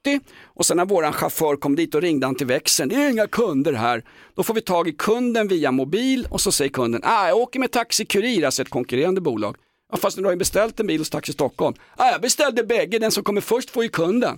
och 0.46 0.66
sen 0.66 0.78
när 0.78 0.86
våran 0.86 1.14
chaufför 1.14 1.56
kom 1.56 1.76
dit 1.76 1.96
och 1.96 2.02
ringde 2.02 2.26
han 2.26 2.36
till 2.36 2.48
växeln, 2.48 2.90
det 2.90 2.96
är 2.96 3.10
inga 3.10 3.28
kunder 3.28 3.74
här. 3.74 4.04
Då 4.36 4.44
får 4.44 4.54
vi 4.54 4.62
tag 4.62 4.88
i 4.88 4.92
kunden 4.92 5.48
via 5.48 5.72
mobil 5.72 6.28
och 6.30 6.42
så 6.42 6.52
säger 6.52 6.72
kunden, 6.72 7.02
ah, 7.04 7.28
jag 7.28 7.38
åker 7.38 7.60
med 7.60 7.72
Taxi 7.72 8.06
Kurir, 8.06 8.46
alltså 8.46 8.62
ett 8.62 8.70
konkurrerande 8.70 9.22
bolag. 9.22 9.56
Ja, 9.92 9.98
fast 9.98 10.18
du 10.18 10.24
har 10.24 10.32
ju 10.32 10.38
beställt 10.38 10.80
en 10.80 10.88
bil 10.88 11.02
hos 11.02 11.10
Taxi 11.10 11.34
Stockholm. 11.34 11.76
Ah, 11.98 12.12
jag 12.12 12.22
beställde 12.22 12.64
bägge, 12.64 13.00
den 13.00 13.12
som 13.12 13.24
kommer 13.24 13.42
först 13.42 13.70
får 13.70 13.84
ju 13.84 13.90
kunden. 13.90 14.38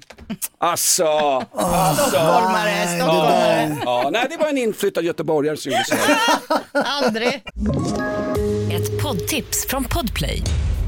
Alltså, 0.58 1.06
alltså. 1.06 2.10
Stockholmare, 2.10 2.88
stockholmare. 2.88 3.78
Ja, 3.86 4.10
nej, 4.14 4.28
det 4.30 4.38
var 4.38 4.50
en 4.50 4.58
inflyttad 4.58 5.04
göteborgare 5.04 5.58
som 5.58 5.72
gjorde 5.72 5.86
så. 5.86 5.96
Aldrig. 6.80 7.44
Ett 8.72 9.02
poddtips 9.04 9.66
från 9.68 9.84
Podplay. 9.84 10.44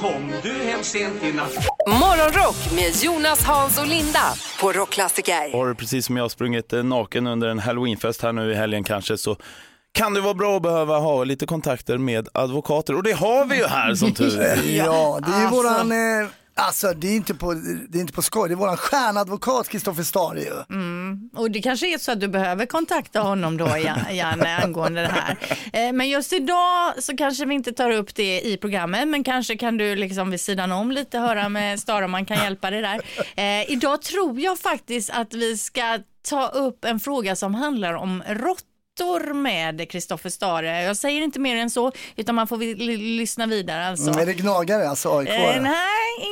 Kom 0.00 0.32
du 0.42 0.52
hem 0.52 0.82
sent 0.82 1.22
i 1.22 1.32
natt 1.32 1.54
Morgonrock 1.86 2.56
med 2.74 2.92
Jonas, 3.02 3.44
Hans 3.44 3.78
och 3.78 3.86
Linda 3.86 4.22
på 4.60 4.72
Rockklassiker. 4.72 5.52
Har 5.52 5.66
du 5.66 5.74
precis 5.74 6.06
som 6.06 6.16
jag 6.16 6.30
sprungit 6.30 6.72
naken 6.84 7.26
under 7.26 7.48
en 7.48 7.58
halloweenfest 7.58 8.22
här 8.22 8.32
nu 8.32 8.52
i 8.52 8.54
helgen 8.54 8.84
kanske 8.84 9.18
så 9.18 9.36
kan 9.92 10.14
det 10.14 10.20
vara 10.20 10.34
bra 10.34 10.56
att 10.56 10.62
behöva 10.62 10.98
ha 10.98 11.24
lite 11.24 11.46
kontakter 11.46 11.98
med 11.98 12.28
advokater 12.34 12.94
och 12.96 13.02
det 13.02 13.12
har 13.12 13.44
vi 13.44 13.56
ju 13.56 13.64
här 13.66 13.94
som 13.94 14.12
tur 14.14 14.40
är. 14.40 14.56
Ja, 14.76 15.20
det 15.26 15.32
är 15.32 15.38
ju 15.40 15.46
Alltså. 15.46 15.56
våran, 15.62 15.92
eh, 15.92 16.28
alltså 16.66 16.92
det 16.94 17.08
är 17.08 17.16
inte 17.16 17.34
på, 17.34 17.52
det 17.88 17.98
är 17.98 18.00
inte 18.00 18.12
på 18.12 18.22
skoj, 18.22 18.48
det 18.48 18.54
är 18.54 18.56
våran 18.56 18.76
stjärnadvokat 18.76 19.68
Kristoffer 19.68 20.02
Stare 20.02 20.40
ju. 20.40 20.54
Mm. 20.76 21.30
Och 21.36 21.50
det 21.50 21.62
kanske 21.62 21.94
är 21.94 21.98
så 21.98 22.12
att 22.12 22.20
du 22.20 22.28
behöver 22.28 22.66
kontakta 22.66 23.20
honom 23.20 23.56
då, 23.56 23.66
Jan- 23.66 24.10
Janne, 24.16 24.56
angående 24.64 25.00
det 25.00 25.08
här. 25.08 25.36
Eh, 25.72 25.92
Men 25.92 26.08
just 26.08 26.32
idag 26.32 26.92
så 26.98 27.16
kanske 27.16 27.44
vi 27.44 27.54
inte 27.54 27.72
tar 27.72 27.90
upp 27.90 28.14
det 28.14 28.40
i 28.40 28.56
programmet, 28.56 29.08
men 29.08 29.24
kanske 29.24 29.56
kan 29.56 29.76
du 29.76 29.96
liksom 29.96 30.30
vid 30.30 30.40
sidan 30.40 30.72
om 30.72 30.90
lite 30.90 31.18
höra 31.18 31.48
med 31.48 31.80
Stara 31.80 32.04
om 32.04 32.10
man 32.10 32.26
kan 32.26 32.36
hjälpa 32.36 32.70
dig 32.70 32.82
där. 32.82 33.00
Eh, 33.36 33.70
idag 33.72 34.02
tror 34.02 34.40
jag 34.40 34.58
faktiskt 34.58 35.10
att 35.10 35.34
vi 35.34 35.58
ska 35.58 35.98
ta 36.28 36.46
upp 36.48 36.84
en 36.84 37.00
fråga 37.00 37.36
som 37.36 37.54
handlar 37.54 37.94
om 37.94 38.22
råttor 38.28 38.66
med 39.34 39.90
Kristoffer 39.90 40.30
Stare. 40.30 40.82
Jag 40.82 40.96
säger 40.96 41.22
inte 41.22 41.40
mer 41.40 41.56
än 41.56 41.70
så, 41.70 41.92
utan 42.16 42.34
man 42.34 42.46
får 42.46 42.56
lyssna 43.16 43.46
vidare 43.46 43.86
alltså. 43.86 44.10
Mm, 44.10 44.22
är 44.22 44.26
det 44.26 44.34
gnagare 44.34 44.88
alltså 44.88 45.18
aik 45.18 45.28
Eh, 45.28 45.62
nej, 45.62 45.76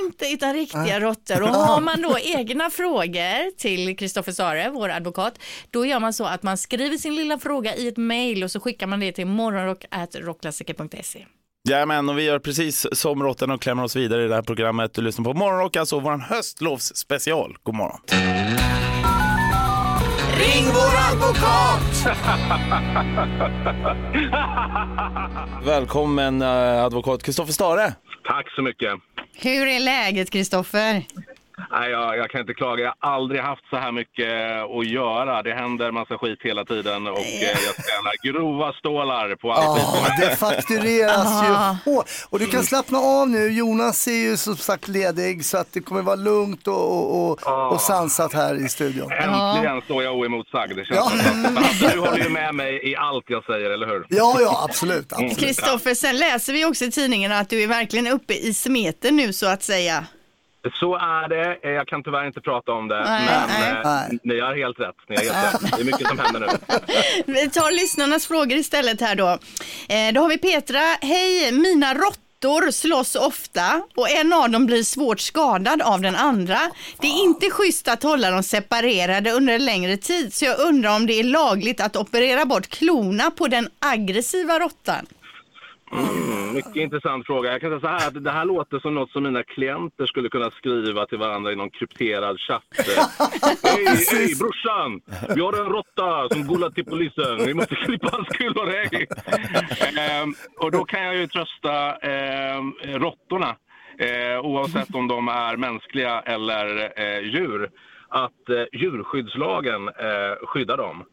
inte 0.04 0.26
utan 0.28 0.54
riktiga 0.54 0.82
Nej. 0.82 1.00
råttor. 1.00 1.42
Och 1.42 1.48
har 1.48 1.80
man 1.80 2.02
då 2.02 2.18
egna 2.22 2.70
frågor 2.70 3.56
till 3.56 3.96
Kristoffer 3.96 4.32
Sare, 4.32 4.70
vår 4.70 4.88
advokat, 4.88 5.34
då 5.70 5.86
gör 5.86 6.00
man 6.00 6.12
så 6.12 6.24
att 6.24 6.42
man 6.42 6.58
skriver 6.58 6.96
sin 6.96 7.16
lilla 7.16 7.38
fråga 7.38 7.74
i 7.74 7.88
ett 7.88 7.96
mejl 7.96 8.44
och 8.44 8.50
så 8.50 8.60
skickar 8.60 8.86
man 8.86 9.00
det 9.00 9.12
till 9.12 9.26
morgonrock.rockklassiker.se. 9.26 11.26
Jajamän, 11.68 12.08
och 12.08 12.18
vi 12.18 12.22
gör 12.22 12.38
precis 12.38 12.86
som 12.92 13.22
råttorna 13.22 13.54
och 13.54 13.62
klämmer 13.62 13.84
oss 13.84 13.96
vidare 13.96 14.24
i 14.24 14.28
det 14.28 14.34
här 14.34 14.42
programmet. 14.42 14.94
Du 14.94 15.02
lyssnar 15.02 15.24
på 15.24 15.34
Morgonrock, 15.34 15.76
alltså 15.76 16.00
vår 16.00 16.18
höstlovsspecial. 16.18 17.56
God 17.62 17.74
morgon. 17.74 18.00
Ring 20.38 20.64
vår 20.64 20.94
advokat! 21.12 22.16
Välkommen 25.66 26.42
eh, 26.42 26.84
advokat 26.84 27.22
Kristoffer 27.22 27.52
Stare. 27.52 27.94
Tack 28.24 28.54
så 28.54 28.62
mycket. 28.62 28.92
Hur 29.34 29.66
är 29.66 29.80
läget 29.80 30.30
Kristoffer? 30.30 31.02
Nej, 31.70 31.90
jag, 31.90 32.16
jag 32.16 32.30
kan 32.30 32.40
inte 32.40 32.54
klaga. 32.54 32.84
Jag 32.84 32.94
har 33.08 33.14
aldrig 33.16 33.40
haft 33.40 33.62
så 33.70 33.76
här 33.76 33.92
mycket 33.92 34.28
att 34.78 34.86
göra. 34.86 35.42
Det 35.42 35.52
händer 35.54 35.90
massa 35.90 36.18
skit 36.18 36.38
hela 36.42 36.64
tiden 36.64 37.06
och 37.06 37.18
eh, 37.18 37.42
jag 37.66 37.74
tränar 37.76 38.32
grova 38.32 38.72
stålar 38.72 39.34
på 39.36 39.52
all 39.52 39.76
skit. 39.78 39.84
Ja, 40.20 40.26
det 40.26 40.36
faktureras 40.36 41.26
Ah. 41.26 41.76
ju 41.86 41.92
hårt. 41.92 42.06
Och 42.30 42.38
du 42.38 42.46
kan 42.46 42.62
slappna 42.64 42.98
av 42.98 43.28
nu, 43.28 43.48
Jonas 43.52 44.06
är 44.08 44.12
ju 44.12 44.36
som 44.36 44.56
sagt 44.56 44.88
ledig 44.88 45.44
så 45.44 45.58
att 45.58 45.72
det 45.72 45.80
kommer 45.80 46.02
vara 46.02 46.16
lugnt 46.16 46.66
och, 46.68 47.14
och, 47.16 47.30
och, 47.46 47.72
och 47.72 47.80
sansat 47.80 48.32
här 48.34 48.64
i 48.66 48.68
studion. 48.68 49.12
Äntligen 49.12 49.80
står 49.84 50.02
jag 50.02 50.16
oemotsagd. 50.16 50.76
Det 50.76 50.84
känns 50.84 51.12
fantastiskt. 51.12 51.92
Du 51.92 52.00
håller 52.00 52.24
ju 52.24 52.28
med 52.30 52.54
mig 52.54 52.90
i 52.90 52.96
allt 52.96 53.24
jag 53.28 53.44
säger, 53.44 53.70
eller 53.70 53.86
hur? 53.86 54.06
Ja, 54.08 54.36
ja, 54.40 54.64
absolut. 54.68 55.12
Mm. 55.12 55.34
Kristoffer, 55.34 55.94
sen 55.94 56.16
läser 56.16 56.52
vi 56.52 56.64
också 56.64 56.84
i 56.84 56.90
tidningen 56.90 57.32
att 57.32 57.48
du 57.50 57.62
är 57.62 57.66
verkligen 57.66 58.06
uppe 58.06 58.34
i 58.34 58.54
smeten 58.54 59.16
nu 59.16 59.32
så 59.32 59.46
att 59.46 59.62
säga. 59.62 60.04
Så 60.80 60.94
är 60.96 61.28
det. 61.28 61.58
Eh, 61.62 61.70
Jag 61.70 61.88
kan 61.88 62.02
tyvärr 62.02 62.26
inte 62.26 62.40
prata 62.40 62.72
om 62.72 62.88
det, 62.88 63.04
Nej, 63.04 63.28
men 63.48 63.82
nej. 63.84 64.08
eh, 64.12 64.18
ni 64.22 64.40
har 64.40 64.56
helt 64.56 64.80
rätt. 64.80 64.96
Ni 65.08 65.16
har 65.16 65.22
helt 65.34 65.64
rätt. 65.64 65.72
Det 65.76 65.80
är 65.80 65.84
mycket 65.84 66.08
som 66.08 66.18
händer 66.18 66.40
nu. 66.40 66.46
Vi 67.32 67.50
tar 67.50 67.70
lyssnarnas 67.72 68.26
frågor 68.26 68.52
istället 68.58 69.00
här 69.00 69.14
då. 69.14 69.28
Eh, 69.88 70.12
då 70.14 70.20
har 70.20 70.28
vi 70.28 70.38
Petra. 70.38 70.80
Hej, 71.00 71.52
mina 71.52 71.94
råttor 71.94 72.70
slåss 72.70 73.14
ofta 73.14 73.82
och 73.96 74.10
en 74.10 74.32
av 74.32 74.50
dem 74.50 74.66
blir 74.66 74.82
svårt 74.82 75.20
skadad 75.20 75.82
av 75.82 76.00
den 76.00 76.16
andra. 76.16 76.58
Det 77.00 77.06
är 77.06 77.22
inte 77.24 77.50
schysst 77.50 77.88
att 77.88 78.02
hålla 78.02 78.30
dem 78.30 78.42
separerade 78.42 79.30
under 79.32 79.54
en 79.54 79.64
längre 79.64 79.96
tid 79.96 80.34
så 80.34 80.44
jag 80.44 80.58
undrar 80.58 80.96
om 80.96 81.06
det 81.06 81.12
är 81.20 81.24
lagligt 81.24 81.80
att 81.80 81.96
operera 81.96 82.44
bort 82.44 82.68
klorna 82.68 83.30
på 83.30 83.48
den 83.48 83.68
aggressiva 83.78 84.58
råttan. 84.58 85.06
Mm, 85.92 86.54
mycket 86.54 86.76
intressant 86.76 87.26
fråga. 87.26 87.52
Jag 87.52 87.60
kan 87.60 87.70
säga 87.70 87.80
så 87.80 87.86
här 87.86 88.08
att 88.08 88.24
det 88.24 88.30
här 88.30 88.44
låter 88.44 88.78
som 88.78 88.94
något 88.94 89.10
som 89.10 89.22
mina 89.22 89.42
klienter 89.42 90.06
skulle 90.06 90.28
kunna 90.28 90.50
skriva 90.50 91.06
till 91.06 91.18
varandra 91.18 91.52
i 91.52 91.56
någon 91.56 91.70
krypterad 91.70 92.40
chatt. 92.40 92.62
Hej, 93.62 93.84
hej 94.12 94.34
brorsan! 94.38 95.00
Vi 95.34 95.40
har 95.40 95.52
en 95.52 95.72
råtta 95.72 96.28
som 96.28 96.46
golar 96.46 96.70
till 96.70 96.84
polisen. 96.84 97.46
Vi 97.46 97.54
måste 97.54 97.74
klippa 97.74 98.08
hans 98.12 98.28
kulor, 98.28 98.66
hej! 98.66 99.06
Ehm, 99.98 100.34
och 100.58 100.70
då 100.70 100.84
kan 100.84 101.02
jag 101.02 101.16
ju 101.16 101.26
trösta 101.26 101.96
ehm, 101.96 102.72
råttorna, 102.82 103.56
eh, 103.98 104.40
oavsett 104.40 104.94
om 104.94 105.08
de 105.08 105.28
är 105.28 105.56
mänskliga 105.56 106.20
eller 106.20 106.92
eh, 107.00 107.20
djur, 107.20 107.70
att 108.08 108.48
eh, 108.48 108.80
djurskyddslagen 108.80 109.88
eh, 109.88 110.46
skyddar 110.46 110.76
dem. 110.76 111.04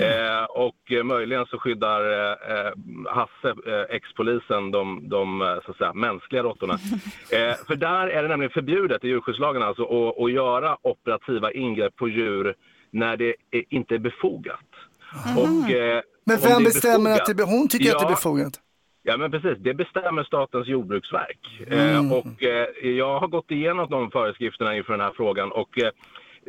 Eh, 0.00 0.44
och 0.44 0.92
eh, 0.92 1.02
möjligen 1.04 1.46
så 1.46 1.58
skyddar 1.58 2.00
eh, 2.12 2.56
eh, 2.56 2.72
Hasse, 3.06 3.48
eh, 3.72 3.96
ex-polisen, 3.96 4.70
de, 4.70 5.08
de 5.08 5.42
eh, 5.42 5.48
så 5.64 5.70
att 5.70 5.76
säga, 5.76 5.92
mänskliga 5.94 6.42
råttorna. 6.42 6.78
Eh, 7.32 7.54
för 7.66 7.76
där 7.76 8.06
är 8.06 8.22
det 8.22 8.28
nämligen 8.28 8.50
förbjudet 8.52 9.04
i 9.04 9.08
djurskyddslagen 9.08 9.62
alltså 9.62 9.82
att, 9.82 10.20
att 10.22 10.32
göra 10.32 10.76
operativa 10.82 11.52
ingrepp 11.52 11.96
på 11.96 12.08
djur 12.08 12.54
när 12.90 13.16
det 13.16 13.34
är, 13.50 13.62
inte 13.68 13.94
är 13.94 13.98
befogat. 13.98 14.60
Och, 15.36 15.70
eh, 15.70 16.02
Men 16.24 16.38
vem 16.42 16.64
bestämmer 16.64 17.10
befogat- 17.10 17.20
att 17.30 17.36
det 17.36 17.42
är 17.42 17.46
Hon 17.46 17.68
tycker 17.68 17.90
att 17.92 17.98
det 17.98 18.04
är 18.04 18.08
Ja, 18.10 18.10
befogat. 18.10 18.60
Ja, 19.02 19.16
men 19.16 19.30
precis. 19.30 19.58
Det 19.58 19.74
bestämmer 19.74 20.24
Statens 20.24 20.66
jordbruksverk. 20.68 21.60
Mm. 21.66 22.12
Och 22.12 22.42
jag 22.82 23.20
har 23.20 23.28
gått 23.28 23.50
igenom 23.50 23.86
de 23.90 24.10
föreskrifterna 24.10 24.76
inför 24.76 24.92
den 24.92 25.00
här 25.00 25.12
frågan 25.16 25.52
och 25.52 25.78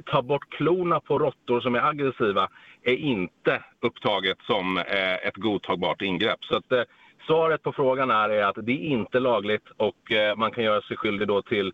ta 0.05 0.21
bort 0.21 0.49
klorna 0.49 0.99
på 0.99 1.19
råttor 1.19 1.61
som 1.61 1.75
är 1.75 1.79
aggressiva 1.89 2.47
är 2.83 2.95
inte 2.95 3.63
upptaget 3.81 4.37
som 4.47 4.77
eh, 4.77 5.27
ett 5.27 5.35
godtagbart 5.35 6.01
ingrepp. 6.01 6.45
Så 6.45 6.57
att, 6.57 6.71
eh, 6.71 6.81
svaret 7.25 7.63
på 7.63 7.71
frågan 7.71 8.11
är, 8.11 8.29
är 8.29 8.43
att 8.43 8.57
det 8.61 8.71
är 8.71 8.85
inte 8.85 9.19
lagligt 9.19 9.65
och 9.77 10.11
eh, 10.11 10.35
man 10.35 10.51
kan 10.51 10.63
göra 10.63 10.81
sig 10.81 10.97
skyldig 10.97 11.27
då 11.27 11.41
till 11.41 11.73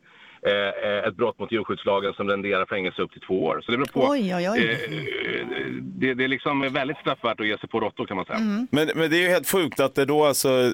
ett 1.07 1.15
brott 1.15 1.39
mot 1.39 1.51
djurskyddslagen 1.51 2.13
som 2.13 2.29
renderar 2.29 2.65
fängelse 2.65 3.01
upp 3.01 3.11
till 3.11 3.21
två 3.21 3.43
år. 3.43 3.61
Så 3.65 3.71
det 3.71 3.77
beror 3.77 3.87
på. 3.87 4.07
Oj, 4.09 4.35
oj, 4.35 4.49
oj. 4.49 4.59
Eh, 4.59 5.67
det, 5.81 6.13
det 6.13 6.23
är 6.23 6.27
liksom 6.27 6.61
väldigt 6.61 6.97
straffvärt 6.97 7.39
att 7.39 7.47
ge 7.47 7.57
sig 7.57 7.69
på 7.69 7.79
råttor 7.79 8.05
kan 8.05 8.17
man 8.17 8.25
säga. 8.25 8.39
Men, 8.39 8.89
men 8.95 9.09
det 9.09 9.17
är 9.17 9.21
ju 9.21 9.27
helt 9.27 9.51
sjukt 9.51 9.79
att 9.79 9.95
det 9.95 10.05
då 10.05 10.25
alltså 10.25 10.73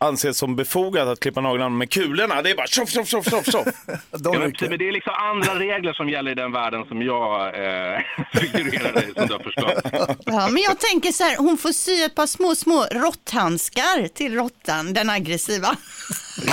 anses 0.00 0.38
som 0.38 0.56
befogat 0.56 1.08
att 1.08 1.20
klippa 1.20 1.40
naglarna 1.40 1.76
med 1.76 1.90
kulorna. 1.90 2.42
Det 2.42 2.50
är 2.50 2.54
bara 2.54 2.66
tjoff, 2.66 2.90
tjoff, 2.90 3.08
tjoff, 3.08 3.30
tjoff, 3.30 3.46
tjoff. 3.46 3.66
Ja, 4.10 4.38
men, 4.38 4.78
det 4.78 4.88
är 4.88 4.92
liksom 4.92 5.12
andra 5.14 5.54
regler 5.54 5.92
som 5.92 6.08
gäller 6.08 6.30
i 6.30 6.34
den 6.34 6.52
världen 6.52 6.84
som 6.84 7.02
jag 7.02 7.46
eh, 7.46 8.00
figurerar 8.40 9.10
i, 9.10 9.12
som 9.14 9.26
du 9.26 9.32
har 9.32 9.42
förstått. 9.42 10.18
Ja, 10.26 10.48
men 10.48 10.62
jag 10.62 10.80
tänker 10.80 11.12
så 11.12 11.24
här, 11.24 11.36
hon 11.36 11.58
får 11.58 11.72
sy 11.72 12.02
ett 12.02 12.14
par 12.14 12.26
små, 12.26 12.54
små 12.54 12.84
råtthandskar 12.90 14.08
till 14.08 14.34
råttan, 14.34 14.94
den 14.94 15.10
aggressiva. 15.10 15.76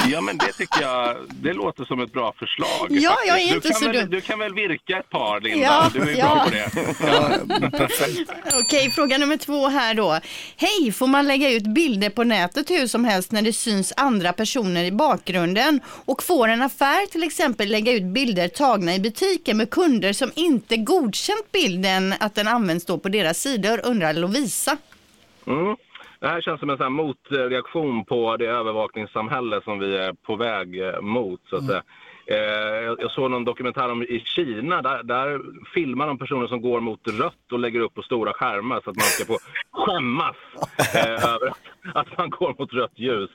Ja, 0.08 0.22
men 0.22 0.38
det 0.38 0.54
tycker 0.54 0.82
jag, 0.82 1.18
det 1.30 1.54
låter 1.54 1.86
som 1.86 2.00
ett 2.00 2.14
bra 2.14 2.34
förslag. 2.40 2.88
Ja, 2.90 3.10
faktiskt. 3.10 3.28
jag 3.28 3.42
är 3.42 3.50
du 3.50 3.56
inte 3.56 3.74
så 3.74 3.86
väl, 3.86 3.96
dum. 3.96 4.10
Du 4.10 4.22
kan 4.22 4.40
väl 4.40 4.54
virka 4.54 4.98
ett 4.98 5.10
par, 5.10 5.42
Linda? 5.42 5.66
Ja, 5.66 5.90
du 5.94 6.02
är 6.02 6.18
ja. 6.18 6.36
bra 6.36 6.44
på 6.44 6.50
det. 6.50 6.70
Okej, 8.66 8.92
fråga 8.92 9.18
nummer 9.18 9.38
två 9.38 9.68
här 9.68 9.94
då. 9.94 10.20
Hej, 10.58 10.92
får 10.92 11.08
man 11.08 11.28
lägga 11.28 11.52
ut 11.52 11.64
bilder 11.64 12.10
på 12.10 12.24
nätet 12.24 12.70
hur 12.70 12.88
som 12.88 13.06
helst 13.06 13.32
när 13.32 13.42
det 13.42 13.54
syns 13.54 13.94
andra 13.98 14.34
personer 14.34 14.84
i 14.84 14.92
bakgrunden? 14.92 15.80
Och 15.86 16.24
får 16.24 16.48
en 16.48 16.62
affär 16.62 17.08
till 17.12 17.24
exempel 17.24 17.70
lägga 17.70 17.92
ut 17.92 18.04
bilder 18.04 18.48
tagna 18.48 18.96
i 18.96 19.00
butiken 19.00 19.58
med 19.58 19.70
kunder 19.70 20.14
som 20.14 20.32
inte 20.36 20.78
godkänt 20.78 21.52
bilden 21.52 22.14
att 22.20 22.36
den 22.36 22.48
används 22.48 22.86
då 22.86 22.98
på 22.98 23.10
deras 23.10 23.38
sidor, 23.38 23.82
undrar 23.84 24.14
Lovisa. 24.14 24.78
Mm. 25.48 25.76
Det 26.20 26.28
här 26.28 26.42
känns 26.42 26.60
som 26.60 26.70
en 26.70 26.78
sån 26.78 26.84
här 26.84 26.90
motreaktion 26.90 28.06
på 28.06 28.38
det 28.38 28.46
övervakningssamhälle 28.46 29.62
som 29.64 29.80
vi 29.80 29.98
är 29.98 30.14
på 30.14 30.36
väg 30.36 30.82
eh, 30.82 31.02
mot. 31.02 31.42
Så 31.50 31.56
att 31.56 31.66
säga. 31.66 31.84
Eh, 32.28 32.96
jag- 33.00 33.12
såg 33.12 33.32
någon 33.32 33.46
dokumentär 33.46 33.92
om 33.92 34.04
i 34.04 34.20
Kina, 34.26 34.82
där, 34.82 35.04
där 35.04 35.42
filmar 35.74 36.08
de 36.08 36.18
personer 36.18 36.48
som 36.48 36.62
går 36.62 36.80
mot 36.80 37.08
rött 37.08 37.52
och 37.52 37.60
lägger 37.60 37.80
upp 37.80 37.94
på 37.94 38.02
stora 38.02 38.34
skärmar 38.34 38.82
så 38.84 38.90
att 38.90 38.96
man 38.96 39.04
ska 39.06 39.26
få 39.26 39.38
skämmas 39.72 40.36
eh, 40.96 41.12
över 41.34 41.48
att, 41.48 41.58
att 42.12 42.18
man 42.18 42.30
går 42.30 42.56
mot 42.60 42.74
rött 42.74 43.00
ljus. 43.00 43.30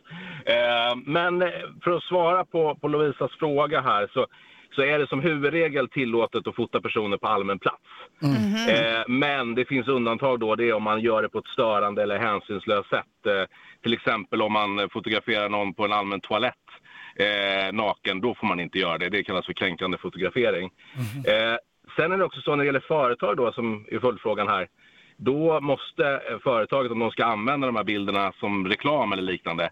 Eh, 0.44 0.96
men 1.04 1.42
eh, 1.42 1.48
för 1.84 1.90
att 1.90 2.02
svara 2.02 2.44
på, 2.44 2.74
på 2.74 2.88
Lovisas 2.88 3.32
fråga 3.38 3.80
här 3.80 4.10
så, 4.14 4.26
så 4.74 4.82
är 4.82 4.98
det 4.98 5.08
som 5.08 5.20
huvudregel 5.20 5.88
tillåtet 5.88 6.46
att 6.46 6.56
fota 6.56 6.80
personer 6.80 7.16
på 7.16 7.26
allmän 7.26 7.58
plats. 7.58 7.82
Eh, 8.68 9.02
men 9.08 9.54
det 9.54 9.64
finns 9.64 9.88
undantag 9.88 10.40
då, 10.40 10.54
det 10.56 10.68
är 10.68 10.72
om 10.72 10.82
man 10.82 11.00
gör 11.00 11.22
det 11.22 11.28
på 11.28 11.38
ett 11.38 11.46
störande 11.46 12.02
eller 12.02 12.18
hänsynslöst 12.18 12.88
sätt. 12.88 13.26
Eh, 13.26 13.44
till 13.82 13.92
exempel 13.92 14.42
om 14.42 14.52
man 14.52 14.88
fotograferar 14.92 15.48
någon 15.48 15.74
på 15.74 15.84
en 15.84 15.92
allmän 15.92 16.20
toalett 16.20 16.54
eh, 17.16 17.72
naken, 17.72 18.20
då 18.20 18.34
får 18.34 18.46
man 18.46 18.60
inte 18.60 18.78
göra 18.78 18.98
det. 18.98 19.08
Det 19.08 19.24
kallas 19.24 19.46
för 19.46 19.52
kränkande 19.52 19.98
fotografering. 19.98 20.70
Eh, 21.26 21.56
sen 21.96 22.12
är 22.12 22.18
det 22.18 22.24
också 22.24 22.40
så 22.40 22.50
när 22.50 22.64
det 22.64 22.66
gäller 22.66 22.80
företag 22.80 23.36
då, 23.36 23.52
som 23.52 23.86
är 23.90 23.98
följdfrågan 23.98 24.48
här 24.48 24.68
då 25.20 25.60
måste 25.60 26.04
eh, 26.30 26.38
företaget, 26.38 26.92
om 26.92 26.98
de 26.98 27.10
ska 27.10 27.24
använda 27.24 27.66
de 27.66 27.76
här 27.76 27.84
bilderna 27.84 28.32
som 28.32 28.68
reklam 28.68 29.12
eller 29.12 29.22
liknande, 29.22 29.70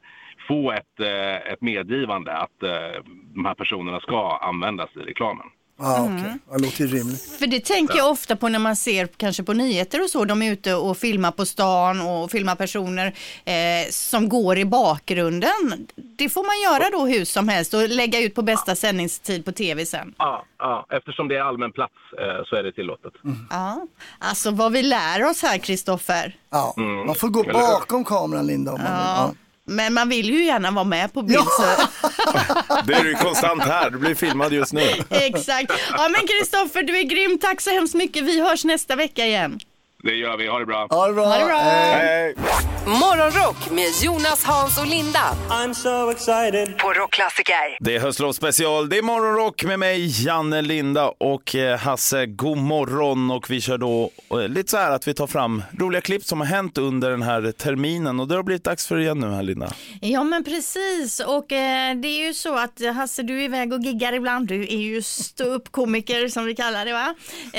få 0.49 0.73
ett, 0.73 1.01
eh, 1.01 1.53
ett 1.53 1.61
medgivande 1.61 2.33
att 2.33 2.63
eh, 2.63 3.03
de 3.35 3.45
här 3.45 3.55
personerna 3.55 4.01
ska 4.01 4.37
användas 4.37 4.97
i 4.97 4.99
reklamen. 4.99 5.47
Ja, 5.81 6.05
okej. 6.05 6.39
Det 6.53 6.59
låter 6.65 6.87
rimligt. 6.87 7.23
För 7.39 7.47
det 7.47 7.61
tänker 7.65 7.97
jag 7.97 8.11
ofta 8.11 8.37
på 8.37 8.49
när 8.49 8.59
man 8.59 8.77
ser 8.77 9.07
kanske 9.07 9.43
på 9.43 9.53
nyheter 9.53 10.03
och 10.03 10.11
så, 10.11 10.25
de 10.25 10.43
är 10.43 10.53
ute 10.53 10.75
och 10.75 10.97
filmar 10.97 11.31
på 11.31 11.47
stan 11.47 12.01
och 12.01 12.31
filmar 12.31 12.55
personer 12.55 13.07
eh, 13.45 13.91
som 13.91 14.29
går 14.29 14.59
i 14.59 14.65
bakgrunden. 14.65 15.87
Det 16.19 16.29
får 16.29 16.45
man 16.45 16.73
göra 16.75 16.91
då 16.91 17.07
hur 17.07 17.25
som 17.25 17.49
helst 17.49 17.75
och 17.75 17.89
lägga 17.89 18.21
ut 18.21 18.35
på 18.35 18.43
bästa 18.43 18.75
sändningstid 18.75 19.45
på 19.45 19.53
tv 19.53 19.87
sen. 19.87 20.15
Ja, 20.19 20.45
ja, 20.59 20.87
eftersom 20.91 21.29
det 21.29 21.37
är 21.37 21.41
allmän 21.41 21.73
plats 21.73 21.95
eh, 22.19 22.45
så 22.47 22.57
är 22.57 22.63
det 22.63 22.73
tillåtet. 22.73 23.13
Ja, 23.51 23.87
alltså 24.19 24.51
vad 24.51 24.73
vi 24.73 24.83
lär 24.83 25.25
oss 25.25 25.43
här 25.43 25.59
Kristoffer. 25.59 26.37
Ja, 26.51 26.75
Mm. 26.77 27.07
man 27.07 27.15
får 27.15 27.29
gå 27.29 27.43
bakom 27.43 28.05
kameran 28.05 28.47
Linda. 28.47 28.73
Om 28.73 28.81
man 28.83 29.29
vill. 29.29 29.37
Men 29.69 29.95
man 29.95 30.09
vill 30.09 30.31
ju 30.31 30.45
gärna 30.45 30.71
vara 30.71 30.85
med 30.85 31.13
på 31.13 31.23
bild. 31.23 31.45
Så. 31.45 31.63
Det 32.85 32.95
är 32.95 33.03
du 33.03 33.11
ju 33.11 33.15
konstant 33.15 33.63
här, 33.63 33.91
du 33.91 33.99
blir 33.99 34.15
filmad 34.15 34.53
just 34.53 34.73
nu. 34.73 34.89
Exakt. 35.11 35.73
Ja 35.93 36.09
men 36.09 36.21
Kristoffer, 36.27 36.83
du 36.83 36.99
är 36.99 37.03
grym. 37.03 37.39
Tack 37.39 37.61
så 37.61 37.71
hemskt 37.71 37.95
mycket. 37.95 38.25
Vi 38.25 38.41
hörs 38.41 38.65
nästa 38.65 38.97
vecka 38.97 39.27
igen. 39.27 39.61
Det 40.03 40.15
gör 40.15 40.37
vi, 40.37 40.47
ha 40.47 40.59
det 40.59 40.67
bra. 40.67 40.87
Ha 40.91 41.07
det 41.07 41.13
bra. 41.15 41.27
Ha 41.27 41.39
det 41.39 41.45
bra. 41.45 41.59
Hej. 41.59 42.35
Morgonrock 42.89 43.71
med 43.71 43.87
Jonas, 44.03 44.45
Hans 44.45 44.79
och 44.79 44.87
Linda. 44.87 45.21
I'm 45.51 45.73
so 45.75 46.11
excited. 46.11 46.79
På 46.79 46.93
Rockklassiker. 46.93 47.77
Det 47.81 47.95
är 47.97 48.01
höstlovsspecial, 48.01 48.89
det 48.89 48.99
är 48.99 49.03
morgonrock 49.03 49.65
med 49.65 49.79
mig, 49.79 50.25
Janne, 50.27 50.63
Linda 50.63 51.09
och 51.19 51.55
eh, 51.55 51.79
Hasse. 51.79 52.27
God 52.27 52.59
morgon 52.59 53.31
och 53.31 53.51
vi 53.51 53.61
kör 53.61 53.79
då 53.79 54.11
eh, 54.31 54.49
lite 54.49 54.71
så 54.71 54.77
här 54.77 54.91
att 54.91 55.09
vi 55.09 55.15
tar 55.15 55.27
fram 55.27 55.63
roliga 55.79 56.01
klipp 56.01 56.25
som 56.25 56.41
har 56.41 56.47
hänt 56.47 56.79
under 56.79 57.11
den 57.11 57.23
här 57.23 57.53
terminen 57.53 58.21
och 58.21 58.29
det 58.29 58.35
har 58.35 58.43
blivit 58.43 58.65
dags 58.65 58.87
för 58.87 58.97
det 58.97 59.03
igen 59.03 59.19
nu 59.21 59.31
här 59.31 59.43
Linda. 59.43 59.73
Ja 60.01 60.25
men 60.25 60.45
precis 60.45 61.21
och 61.21 61.53
eh, 61.53 61.95
det 61.97 62.09
är 62.09 62.27
ju 62.27 62.35
så 62.35 62.57
att 62.59 62.81
eh, 62.81 62.93
Hasse 62.93 63.23
du 63.23 63.41
är 63.41 63.45
iväg 63.45 63.73
och 63.73 63.81
giggar 63.81 64.13
ibland. 64.13 64.47
Du 64.49 64.63
är 64.63 64.77
ju 64.79 65.03
ståuppkomiker 65.03 66.29
som 66.29 66.45
vi 66.45 66.55
kallar 66.55 66.85
det 66.85 66.93
va? 66.93 67.15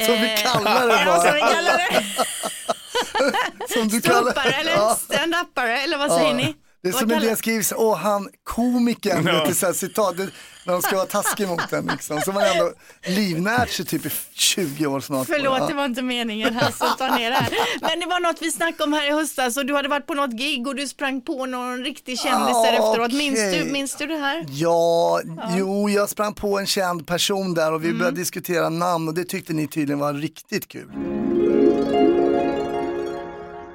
Som 0.06 0.14
vi 0.22 0.34
Eh, 0.34 0.40
kallar 0.54 0.88
det 0.88 0.94
Ja, 1.00 1.06
bara. 1.06 1.20
som 1.22 1.34
vi 1.34 1.40
kallar 1.42 1.78
det. 1.78 2.04
Som 3.74 3.88
du 3.88 4.02
kallar- 4.02 4.60
eller 4.62 4.72
Ja. 4.72 4.98
stand-upare 5.10 5.78
eller 5.84 5.98
vad 5.98 6.12
säger 6.12 6.34
ni? 6.34 6.56
Det 6.82 6.90
är 6.90 6.94
Vad 6.94 7.02
som 7.22 7.36
skriver, 7.36 7.64
så, 7.64 7.76
åh 7.76 7.98
han 7.98 8.30
komikern, 8.44 9.26
Ja. 9.28 9.54
så 9.54 9.66
här, 9.66 9.74
citat, 9.74 10.18
det, 10.18 10.30
när 10.66 10.74
de 10.74 10.82
ska 10.82 10.96
vara 10.96 11.06
taskiga 11.06 11.48
mot 11.48 11.74
en 11.74 11.86
liksom. 11.86 12.22
Så 12.22 12.32
man 12.32 12.44
ändå 12.44 12.72
livnärt 13.06 13.70
sig 13.70 13.86
typ 13.86 14.06
i 14.06 14.10
20 14.34 14.86
år 14.88 15.00
snart. 15.00 15.28
Förlåt, 15.28 15.58
Ja. 15.60 15.68
det 15.68 15.74
var 15.74 15.86
inte 15.86 16.02
meningen 16.02 16.54
Hasse, 16.56 16.86
ta 16.98 17.16
ner 17.16 17.30
det 17.30 17.36
här. 17.36 17.50
Men 17.82 18.00
det 18.00 18.06
var 18.06 18.20
något 18.20 18.42
vi 18.42 18.52
snackade 18.52 18.84
om 18.84 18.94
här 18.94 19.08
i 19.08 19.12
höstas 19.12 19.58
och 19.58 19.66
du 19.66 19.76
hade 19.76 19.90
varit 19.90 20.08
på 20.08 20.14
något 20.14 20.32
gig 20.32 20.68
och 20.68 20.76
du 20.76 20.88
sprang 20.88 21.22
på 21.22 21.46
någon 21.46 21.84
riktig 21.84 22.20
kändis 22.20 22.56
Ah, 22.56 22.68
efteråt. 22.68 23.14
Minns, 23.14 23.40
okej. 23.40 23.62
du, 23.66 23.72
minns 23.72 23.96
du 23.96 24.06
det 24.06 24.18
här? 24.18 24.46
Ja, 24.50 25.22
jo, 25.58 25.90
jag 25.90 26.10
sprang 26.10 26.34
på 26.34 26.60
en 26.60 26.66
känd 26.68 27.08
person 27.08 27.54
där 27.54 27.74
och 27.74 27.84
vi 27.84 27.88
Mm. 27.88 28.00
började 28.00 28.18
diskutera 28.18 28.70
namn 28.70 29.08
och 29.08 29.14
det 29.14 29.24
tyckte 29.24 29.54
ni 29.54 29.68
tydligen 29.68 30.00
var 30.00 30.14
riktigt 30.14 30.68
kul. 30.68 30.90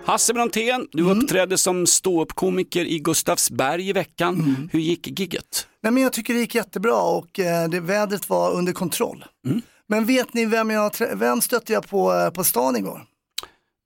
Hasse 0.06 0.32
Brontén, 0.34 0.86
du 0.92 1.02
Mm. 1.02 1.18
uppträdde 1.18 1.58
som 1.58 1.86
ståuppkomiker 1.86 2.84
i 2.84 2.98
Gustavsberg 2.98 3.88
i 3.88 3.92
veckan. 3.92 4.34
Mm. 4.34 4.68
Hur 4.72 4.80
gick 4.80 5.18
gigget? 5.20 5.68
Nej, 5.82 5.92
men 5.92 6.02
jag 6.02 6.12
tycker 6.12 6.34
det 6.34 6.40
gick 6.40 6.54
jättebra 6.54 6.96
och 7.02 7.40
eh, 7.40 7.68
det, 7.68 7.80
vädret 7.80 8.28
var 8.28 8.52
under 8.52 8.72
kontroll. 8.72 9.24
Mm. 9.46 9.62
Men 9.88 10.04
vet 10.04 10.34
ni 10.34 10.44
vem, 10.46 10.70
jag, 10.70 10.90
vem 11.14 11.40
stötte 11.40 11.72
jag 11.72 11.88
på 11.88 12.12
eh, 12.14 12.30
på 12.30 12.44
stan 12.44 12.76
igår? 12.76 13.04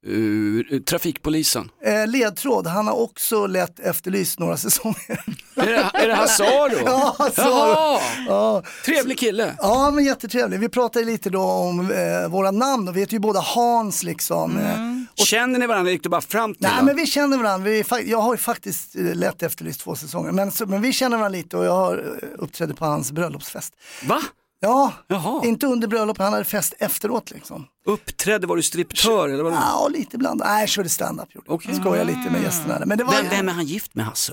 Uh, 0.09 0.81
trafikpolisen. 0.81 1.71
Eh, 1.85 2.07
ledtråd, 2.07 2.67
han 2.67 2.87
har 2.87 2.95
också 2.95 3.47
lett 3.47 3.81
Efterlyst 3.81 4.38
några 4.38 4.57
säsonger. 4.67 5.25
Är 5.57 5.67
det, 5.67 5.91
är 5.95 6.09
det 6.09 6.15
Hasse 6.15 6.45
Aro? 6.45 6.79
Ja, 6.87 7.15
Hasse 7.19 7.41
Jaha. 7.41 7.97
Aro. 7.97 8.00
Ja. 8.29 8.62
Trevlig 8.85 9.19
kille. 9.19 9.55
Ja, 9.59 9.91
men 9.91 10.05
jättetrevlig. 10.05 10.61
Vi 10.61 10.69
pratade 10.69 11.05
lite 11.05 11.31
då 11.31 11.43
om 11.43 11.81
eh, 11.91 12.29
våra 12.29 12.50
namn 12.50 12.88
och 12.88 12.97
vi 12.97 13.00
heter 13.00 13.12
ju 13.12 13.19
båda 13.19 13.41
Hans 13.41 14.03
liksom. 14.03 14.50
Mm. 14.59 15.07
Eh, 15.19 15.25
Känner 15.25 15.59
ni 15.59 15.67
varandra? 15.67 15.93
Gick 15.93 16.03
du 16.03 16.09
bara 16.09 16.21
fram 16.21 16.55
till 16.55 16.62
Nej 16.62 16.71
honom? 16.71 16.87
men 16.87 16.97
vi 16.97 17.07
känner 17.07 17.37
varandra, 17.38 17.71
vi 17.71 17.85
jag 18.11 18.19
har 18.21 18.35
ju 18.35 18.38
faktiskt 18.38 18.97
eh, 18.97 19.15
lett 19.15 19.43
Efterlyst 19.43 19.81
två 19.81 19.95
säsonger. 19.97 20.33
Men, 20.33 20.52
men 20.67 20.82
vi 20.82 20.93
känner 20.93 21.17
varandra 21.17 21.39
lite 21.39 21.56
och 21.56 21.65
jag 21.65 21.73
har 21.76 21.97
eh, 22.23 22.28
uppträdde 22.39 22.75
på 22.75 22.85
hans 22.85 23.13
bröllopsfest. 23.13 23.75
Va? 24.04 24.21
Ja, 24.60 24.92
Jaha. 25.06 25.40
inte 25.44 25.66
under 25.66 25.88
bröllopet, 25.88 26.23
han 26.25 26.32
hade 26.32 26.44
fest 26.44 26.75
efteråt 26.78 27.30
liksom. 27.30 27.66
Uppträdde, 27.86 28.47
var 28.47 28.56
du 28.56 28.62
striptör 28.62 29.28
eller 29.28 29.42
vad 29.44 29.52
var 29.52 29.60
Ja, 29.60 29.88
lite 29.88 30.16
ibland. 30.16 30.40
Nej, 30.44 30.60
jag 30.60 30.68
körde 30.68 30.88
stand-up. 30.88 31.28
Okej. 31.47 31.75
Skojade 31.75 32.04
lite 32.04 32.30
med 32.30 32.42
gästerna. 32.42 32.82
Men 32.86 32.99
det 32.99 33.04
var, 33.04 33.12
vem, 33.12 33.26
vem 33.30 33.49
är 33.49 33.52
han 33.52 33.64
gift 33.66 33.94
med 33.94 34.04
Hasse? 34.06 34.32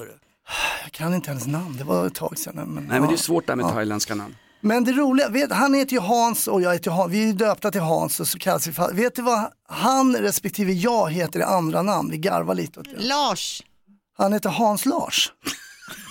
Jag 0.84 0.92
kan 0.92 1.14
inte 1.14 1.30
hennes 1.30 1.48
namn, 1.48 1.78
det 1.78 1.84
var 1.84 2.08
ett 2.08 2.16
tag 2.16 2.38
sedan. 2.38 2.56
Men, 2.56 2.84
Nej 2.84 3.00
men 3.00 3.10
det 3.10 3.16
är 3.16 3.18
svårt 3.18 3.48
där 3.48 3.56
med 3.56 3.64
Ja. 3.66 3.70
thailändska 3.70 4.16
namn. 4.16 4.36
Men 4.62 4.84
det 4.84 4.92
roliga, 4.92 5.30
vet, 5.30 5.52
han 5.52 5.74
heter 5.74 5.94
ju 5.94 6.00
Hans 6.00 6.48
och 6.48 6.62
jag 6.62 6.74
heter 6.74 6.92
Hans. 6.92 7.12
Vi 7.12 7.30
är 7.30 7.34
döpta 7.34 7.72
till 7.72 7.82
Hans 7.82 8.20
och 8.20 8.28
så 8.28 8.38
kallas 8.40 8.68
vi 8.68 8.72
för, 8.74 8.94
Vet 8.94 9.16
du 9.16 9.22
vad 9.22 9.52
han 9.70 10.16
respektive 10.16 10.72
jag 10.74 11.12
heter 11.12 11.40
i 11.40 11.44
andra 11.44 11.82
namn? 11.82 12.12
Vi 12.12 12.18
garvar 12.18 12.56
lite 12.56 12.80
åt 12.80 12.86
det. 12.98 13.04
Lars. 13.04 13.64
Han 14.18 14.34
heter 14.34 14.50
Hans 14.50 14.86
Lars. 14.86 15.32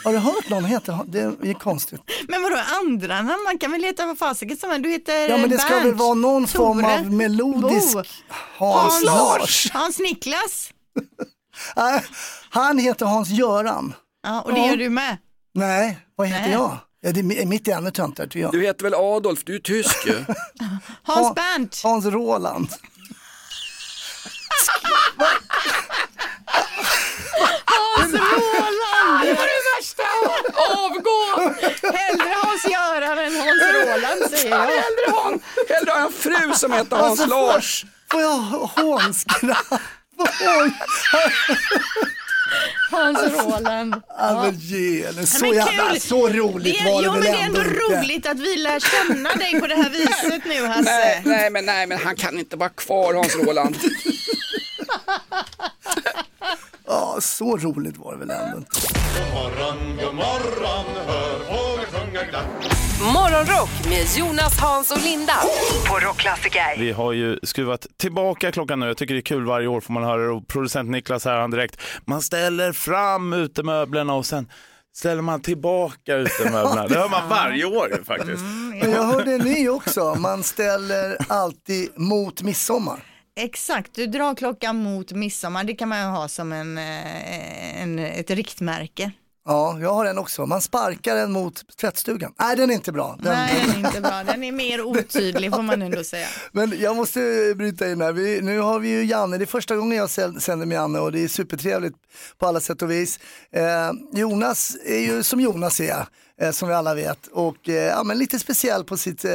Har 0.04 0.12
du 0.12 0.18
hört 0.18 0.48
någon 0.48 0.64
heta 0.64 1.04
Det 1.08 1.20
är 1.20 1.54
konstigt. 1.58 2.00
Men 2.28 2.42
vadå 2.42 2.56
andra 2.82 3.22
namn? 3.22 3.42
Man 3.44 3.58
kan 3.58 3.70
väl 3.72 3.82
heta 3.82 4.06
vad 4.06 4.18
fasiken 4.18 4.56
som. 4.56 4.82
Du 4.82 4.88
heter 4.90 5.28
Ja 5.28 5.36
men 5.36 5.50
det 5.50 5.58
ska 5.58 5.68
Bernt, 5.70 5.86
väl 5.86 5.94
vara 5.94 6.14
någon 6.14 6.46
form 6.46 6.80
Tore, 6.82 6.94
av 6.98 7.12
melodisk 7.12 7.92
Bo. 7.94 8.02
Hans, 8.66 9.04
Lars. 9.04 9.70
Hans 9.72 9.98
Niklas. 9.98 10.70
Han 12.50 12.78
heter 12.78 13.06
Hans 13.06 13.28
Göran. 13.28 13.94
Ja, 14.22 14.40
och 14.40 14.52
det 14.52 14.60
Ja. 14.60 14.66
gör 14.66 14.76
du 14.76 14.88
med. 14.90 15.16
Nej, 15.54 15.98
vad 16.16 16.26
heter 16.28 16.42
Nej. 16.42 16.52
jag? 16.52 16.78
Ja, 17.00 17.12
det 17.12 17.20
är 17.20 17.46
mitt 17.46 17.68
är 17.68 17.72
ännu 17.76 17.90
töntigare 17.90 18.28
tycker 18.30 18.40
jag. 18.40 18.52
Du 18.52 18.62
heter 18.62 18.82
väl 18.82 18.94
Adolf, 18.94 19.44
du 19.44 19.54
är 19.54 19.58
tysk 19.58 20.06
ju. 20.06 20.24
Hans 21.02 21.26
Ha- 21.26 21.34
Bernt. 21.34 21.80
Hans 21.84 22.04
Roland. 22.06 22.68
Hans 27.64 28.12
Roland. 28.12 29.20
Det 29.22 29.34
värsta. 29.96 30.60
Avgå. 30.78 31.52
Hellre 31.98 32.34
Hans 32.42 32.64
Göran 32.64 33.18
än 33.18 33.36
Hans 33.36 33.62
Roland 33.74 34.30
säger 34.30 34.50
jag. 34.50 34.58
Hellre 34.58 35.10
ha 35.10 35.28
en, 35.32 35.40
hellre 35.68 35.90
ha 35.90 36.00
en 36.06 36.12
fru 36.12 36.54
som 36.54 36.72
heter 36.72 36.96
Hans 36.96 37.20
Alltså, 37.20 37.36
Lars. 37.36 37.84
Får 38.10 38.20
jag 38.20 38.36
hånskratt? 38.36 39.80
Hans 42.90 43.18
Roland. 43.18 43.94
Ja, 44.18 44.42
men. 44.42 45.26
Så, 45.26 45.44
men 45.46 45.54
jävla, 45.54 46.00
så 46.00 46.28
roligt 46.28 46.78
Det, 46.78 46.90
var 46.92 47.00
det 47.02 47.06
jo, 47.06 47.12
väl 47.12 47.22
men 47.22 47.32
det 47.32 47.38
är 47.38 47.44
ändå 47.46 47.60
ändå 47.60 47.70
inte? 47.70 48.00
roligt 48.00 48.26
att 48.26 48.38
vi 48.40 48.56
lär 48.56 48.80
känna 48.80 49.34
dig 49.34 49.60
på 49.60 49.66
det 49.66 49.74
här 49.74 49.90
viset 49.90 50.44
nu 50.44 50.66
Hasse. 50.66 50.82
Nej, 50.84 51.22
nej, 51.24 51.50
men, 51.50 51.66
nej, 51.66 51.86
men 51.86 51.98
han 51.98 52.16
kan 52.16 52.38
inte 52.38 52.56
vara 52.56 52.68
kvar 52.68 53.14
Hans 53.14 53.36
Roland. 53.36 53.76
Ja, 57.14 57.20
så 57.20 57.56
roligt 57.56 57.96
var 57.96 58.12
det 58.12 58.18
väl 58.18 58.30
ändå 58.30 58.58
inte. 58.58 58.70
morgon, 59.34 59.96
god 59.96 60.14
morgon, 60.14 60.84
hör 61.06 61.38
fåglar 61.38 61.86
sjunga 61.86 62.22
glatt. 62.22 62.46
Morgonrock 63.14 63.70
med 63.88 64.06
Jonas, 64.16 64.60
Hans 64.60 64.90
och 64.90 65.02
Linda. 65.02 65.32
På 65.88 65.98
Rockklassiker. 65.98 66.78
Vi 66.78 66.92
har 66.92 67.12
ju 67.12 67.38
skruvat 67.42 67.86
tillbaka 67.96 68.52
klockan 68.52 68.80
nu. 68.80 68.86
Jag 68.86 68.96
tycker 68.96 69.14
det 69.14 69.20
är 69.20 69.22
kul 69.22 69.44
varje 69.44 69.66
år 69.66 69.80
får 69.80 69.92
man 69.92 70.04
höra 70.04 70.22
det. 70.22 70.28
Och 70.28 70.48
producent 70.48 70.90
Niklas 70.90 71.24
här 71.24 71.36
han 71.36 71.50
direkt. 71.50 71.80
Man 72.04 72.22
ställer 72.22 72.72
fram 72.72 73.32
utemöblerna 73.32 74.14
och 74.14 74.26
sen 74.26 74.50
ställer 74.96 75.22
man 75.22 75.40
tillbaka 75.40 76.16
utemöblerna. 76.16 76.86
Det 76.88 76.98
hör 76.98 77.08
man 77.08 77.28
varje 77.28 77.64
år 77.64 78.04
faktiskt. 78.04 78.42
Men 78.80 78.90
jag 78.90 79.02
hörde 79.02 79.38
ni 79.38 79.68
också, 79.68 80.14
man 80.14 80.42
ställer 80.42 81.16
alltid 81.28 81.88
mot 81.96 82.42
midsommar. 82.42 83.13
Exakt, 83.36 83.94
du 83.94 84.06
drar 84.06 84.34
klockan 84.34 84.76
mot 84.76 85.12
midsommar. 85.12 85.64
Det 85.64 85.74
kan 85.74 85.88
man 85.88 86.00
ju 86.00 86.04
ha 86.04 86.28
som 86.28 86.52
en, 86.52 86.78
eh, 86.78 87.82
en, 87.82 87.98
ett 87.98 88.30
riktmärke. 88.30 89.12
Ja, 89.46 89.78
jag 89.80 89.92
har 89.94 90.04
en 90.04 90.18
också. 90.18 90.46
Man 90.46 90.60
sparkar 90.60 91.14
den 91.16 91.32
mot 91.32 91.76
tvättstugan. 91.76 92.32
Nej, 92.40 92.56
den 92.56 92.70
är 92.70 92.74
inte 92.74 92.92
bra. 92.92 93.18
Den... 93.22 93.32
Nej, 93.32 93.64
den 93.66 93.84
är 93.84 93.88
inte 93.88 94.00
bra. 94.00 94.22
Den 94.24 94.44
är 94.44 94.52
mer 94.52 94.82
otydlig 94.84 95.50
får 95.54 95.62
man 95.62 95.82
ändå 95.82 96.04
säga. 96.04 96.26
Men 96.52 96.74
jag 96.80 96.96
måste 96.96 97.54
bryta 97.56 97.90
in 97.90 98.00
här. 98.00 98.12
Vi, 98.12 98.40
nu 98.42 98.58
har 98.58 98.78
vi 98.80 98.88
ju 98.88 99.04
Janne, 99.04 99.38
det 99.38 99.44
är 99.44 99.46
första 99.46 99.76
gången 99.76 99.98
jag 99.98 100.10
sänder 100.10 100.66
med 100.66 100.74
Janne 100.76 100.98
och 100.98 101.12
det 101.12 101.24
är 101.24 101.28
supertrevligt 101.28 101.96
på 102.38 102.46
alla 102.46 102.60
sätt 102.60 102.82
och 102.82 102.90
vis. 102.90 103.18
Eh, 103.52 103.92
Jonas 104.12 104.76
är 104.84 104.98
ju 104.98 105.22
som 105.22 105.40
Jonas 105.40 105.80
är, 105.80 106.06
eh, 106.40 106.50
som 106.50 106.68
vi 106.68 106.74
alla 106.74 106.94
vet, 106.94 107.26
och 107.26 107.68
eh, 107.68 107.74
ja, 107.74 108.02
men 108.04 108.18
lite 108.18 108.38
speciell 108.38 108.84
på 108.84 108.96
sitt, 108.96 109.24
eh, 109.24 109.32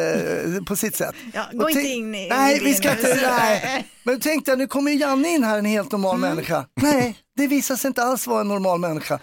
på 0.68 0.76
sitt 0.76 0.96
sätt. 0.96 1.16
Ja, 1.34 1.46
gå 1.54 1.70
inte 1.70 1.82
in 1.82 2.16
i 2.16 2.30
Nej, 2.30 2.60
vi 2.64 2.74
ska 2.74 2.92
inte, 2.92 3.20
nej. 3.40 3.88
Men 4.04 4.20
tänk 4.20 4.46
dig, 4.46 4.58
nu 4.58 4.68
kommer 4.68 4.92
Janne 4.92 5.30
in 5.30 5.44
här, 5.44 5.58
en 5.60 5.66
helt 5.66 5.92
normal 5.92 6.16
Mm. 6.18 6.30
människa. 6.30 6.66
Nej, 6.82 7.18
det 7.36 7.48
visar 7.48 7.76
sig 7.76 7.88
inte 7.88 8.04
alls 8.04 8.28
vara 8.28 8.42
en 8.42 8.48
normal 8.48 8.80
människa. 8.80 9.20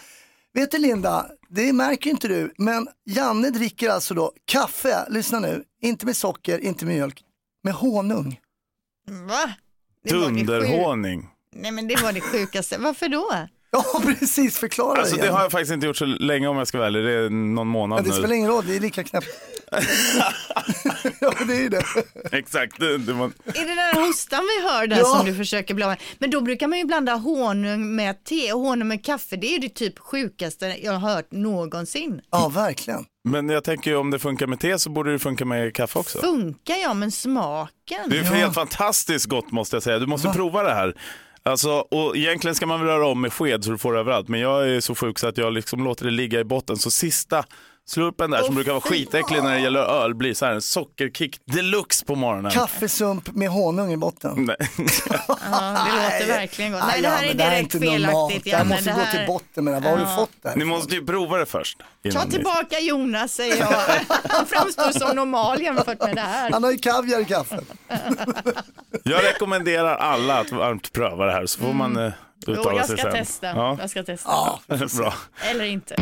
Vet 0.56 0.70
du 0.70 0.78
Linda, 0.78 1.30
det 1.48 1.72
märker 1.72 2.10
inte 2.10 2.28
du, 2.28 2.54
men 2.58 2.88
Janne 3.04 3.50
dricker 3.50 3.90
alltså 3.90 4.14
då 4.14 4.32
kaffe, 4.44 5.06
lyssna 5.10 5.40
nu, 5.40 5.64
inte 5.82 6.06
med 6.06 6.16
socker, 6.16 6.58
inte 6.58 6.84
med 6.84 6.94
mjölk, 6.94 7.24
med 7.62 7.74
honung. 7.74 8.40
Va? 9.06 9.54
Det 10.04 10.14
var. 10.14 10.30
Nej 11.52 11.70
men 11.72 11.88
det 11.88 12.02
var 12.02 12.12
det 12.12 12.20
sjukaste. 12.20 12.78
Varför 12.78 13.08
då? 13.08 13.48
Ja, 13.70 13.84
precis. 14.18 14.58
Förklara 14.58 14.98
Alltså 15.00 15.16
det 15.16 15.22
igen. 15.22 15.34
har 15.34 15.42
jag 15.42 15.52
faktiskt 15.52 15.72
inte 15.72 15.86
gjort 15.86 15.96
så 15.96 16.04
länge 16.04 16.46
om 16.48 16.56
jag 16.56 16.68
ska 16.68 16.78
vara 16.78 16.86
ärlig. 16.88 17.04
Det 17.04 17.12
är 17.12 17.30
någon 17.30 17.66
månad 17.68 17.98
Ja, 17.98 18.02
det 18.02 18.12
spelar 18.12 18.28
nu. 18.28 18.34
ingen 18.36 18.50
roll, 18.50 18.64
det 18.66 18.76
är 18.76 18.80
lika 18.80 19.04
knäppt. 19.04 19.26
ja, 21.20 21.32
det 21.46 21.52
är 21.56 21.60
ju 21.60 21.68
det. 21.68 21.82
Exakt. 22.32 22.80
Det, 22.80 22.98
det 22.98 23.12
var... 23.12 23.26
Är 23.26 23.66
det 23.66 23.92
den 23.94 24.04
hostan 24.06 24.40
vi 24.58 24.68
hör 24.68 24.86
där 24.86 24.96
Ja. 24.96 25.04
som 25.04 25.26
du 25.26 25.34
försöker 25.34 25.74
med? 25.74 25.96
Men 26.18 26.30
då 26.30 26.40
brukar 26.40 26.66
man 26.68 26.78
ju 26.78 26.84
blanda 26.84 27.14
honung 27.14 27.96
med 27.96 28.24
te 28.24 28.52
och 28.52 28.60
honung 28.60 28.88
med 28.88 29.04
kaffe. 29.04 29.36
Det 29.36 29.54
är 29.54 29.60
det 29.60 29.68
typ 29.68 29.98
sjukaste 29.98 30.66
jag 30.82 30.92
har 30.92 31.14
hört 31.14 31.32
någonsin. 31.32 32.20
Ja, 32.30 32.48
verkligen. 32.48 33.04
Men 33.28 33.48
jag 33.48 33.64
tänker 33.64 33.90
ju 33.90 33.96
om 33.96 34.10
det 34.10 34.18
funkar 34.18 34.46
med 34.46 34.60
te 34.60 34.78
så 34.78 34.90
borde 34.90 35.12
det 35.12 35.18
funka 35.18 35.44
med 35.44 35.74
kaffe 35.74 35.98
också. 35.98 36.18
Funkar 36.18 36.76
ja, 36.76 36.94
men 36.94 37.12
smaken? 37.12 38.10
Det 38.10 38.18
är 38.18 38.22
helt 38.22 38.54
fantastiskt 38.54 39.26
gott 39.26 39.52
måste 39.52 39.76
jag 39.76 39.82
säga. 39.82 39.98
Du 39.98 40.06
måste 40.06 40.28
prova 40.28 40.62
det 40.62 40.74
här. 40.74 40.94
Alltså, 41.46 41.70
och 41.70 42.16
egentligen 42.16 42.54
ska 42.54 42.66
man 42.66 42.80
väl 42.80 42.88
röra 42.88 43.06
om 43.06 43.20
med 43.20 43.32
sked 43.32 43.64
så 43.64 43.70
du 43.70 43.78
får 43.78 43.98
överallt. 43.98 44.28
Men 44.28 44.40
jag 44.40 44.68
är 44.70 44.80
så 44.80 44.94
sjuk 44.94 45.18
så 45.18 45.26
att 45.26 45.38
jag 45.38 45.52
liksom 45.52 45.84
låter 45.84 46.04
det 46.04 46.10
ligga 46.10 46.40
i 46.40 46.44
botten. 46.44 46.76
Så 46.76 46.90
sista 46.90 47.44
slurpen 47.88 48.30
där 48.30 48.42
som 48.42 48.54
brukar 48.54 48.72
vara 48.72 48.80
skitäcklig 48.80 49.42
när 49.42 49.54
det 49.54 49.60
gäller 49.60 49.80
öl 49.80 50.14
blir 50.14 50.34
så 50.34 50.46
här 50.46 50.52
en 50.52 50.62
sockerkick 50.62 51.40
deluxe 51.46 52.04
på 52.04 52.14
morgonen. 52.14 52.50
Kaffesump 52.52 53.34
med 53.34 53.48
honung 53.48 53.92
i 53.92 53.96
botten. 53.96 54.32
Nej. 54.36 54.56
Ja, 55.28 55.86
det 55.86 56.02
låter 56.02 56.26
verkligen 56.26 56.72
gott. 56.72 56.82
Nej, 56.86 57.02
det 57.02 57.08
här 57.08 57.24
är 57.24 57.34
det 57.34 57.42
här 57.44 57.50
direkt 57.50 57.74
inte 57.74 57.86
felaktigt. 57.90 58.52
Här 58.52 58.58
Janne. 58.58 58.74
måste 58.74 58.90
Det 58.90 58.94
gå 58.94 59.00
här- 59.00 59.16
till 59.16 59.26
botten 59.26 59.64
med 59.64 59.74
det. 59.74 59.80
Vad 59.80 59.92
har 59.92 59.98
Ja. 60.06 60.10
du 60.10 60.16
fått 60.16 60.30
där? 60.42 60.56
Ni 60.56 60.64
måste 60.64 60.94
ju 60.94 61.06
prova 61.06 61.38
det 61.38 61.46
först. 61.46 61.78
Ta 62.12 62.22
tillbaka 62.22 62.78
Jonas 62.80 63.32
säger 63.34 63.56
jag. 63.56 63.68
Han 64.28 64.46
framstår 64.46 64.90
som 64.98 65.16
normal 65.16 65.62
jämfört 65.62 66.00
med 66.02 66.14
det 66.14 66.20
här. 66.20 66.50
Han 66.50 66.64
har 66.64 66.70
ju 66.72 66.78
kaviar 66.78 67.20
i 67.20 67.24
kaffet. 67.24 67.64
Jag 69.02 69.24
rekommenderar 69.24 69.96
alla 69.96 70.38
att 70.40 70.52
varmt 70.52 70.92
pröva 70.92 71.26
det 71.26 71.32
här 71.32 71.46
så 71.46 71.60
får 71.60 71.72
man 71.72 71.96
eh, 71.96 72.12
Jo, 72.46 72.52
uttala 72.52 72.76
jag 72.76 72.86
sig 72.86 72.98
ska 72.98 73.10
sen. 73.10 73.12
testa. 73.24 73.46
Ja. 73.46 73.76
Jag 73.80 73.90
ska 73.90 74.02
testa. 74.02 74.30
Bra. 74.98 75.14
Eller 75.50 75.64
inte. 75.64 75.96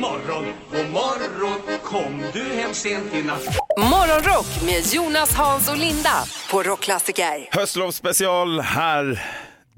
Morgon, 0.00 0.44
god 0.72 0.90
morgon, 0.90 1.78
kom 1.84 2.22
du 2.32 2.42
hem 2.42 2.74
sent 2.74 3.14
i 3.14 3.22
natt? 3.22 3.44
Morgonrock 3.78 4.46
med 4.66 4.94
Jonas, 4.94 5.34
Hans 5.34 5.70
och 5.70 5.76
Linda 5.76 6.24
på 6.50 6.62
Rockklassiker. 6.62 7.48
Höstlovsspecial 7.50 8.60
här 8.60 9.22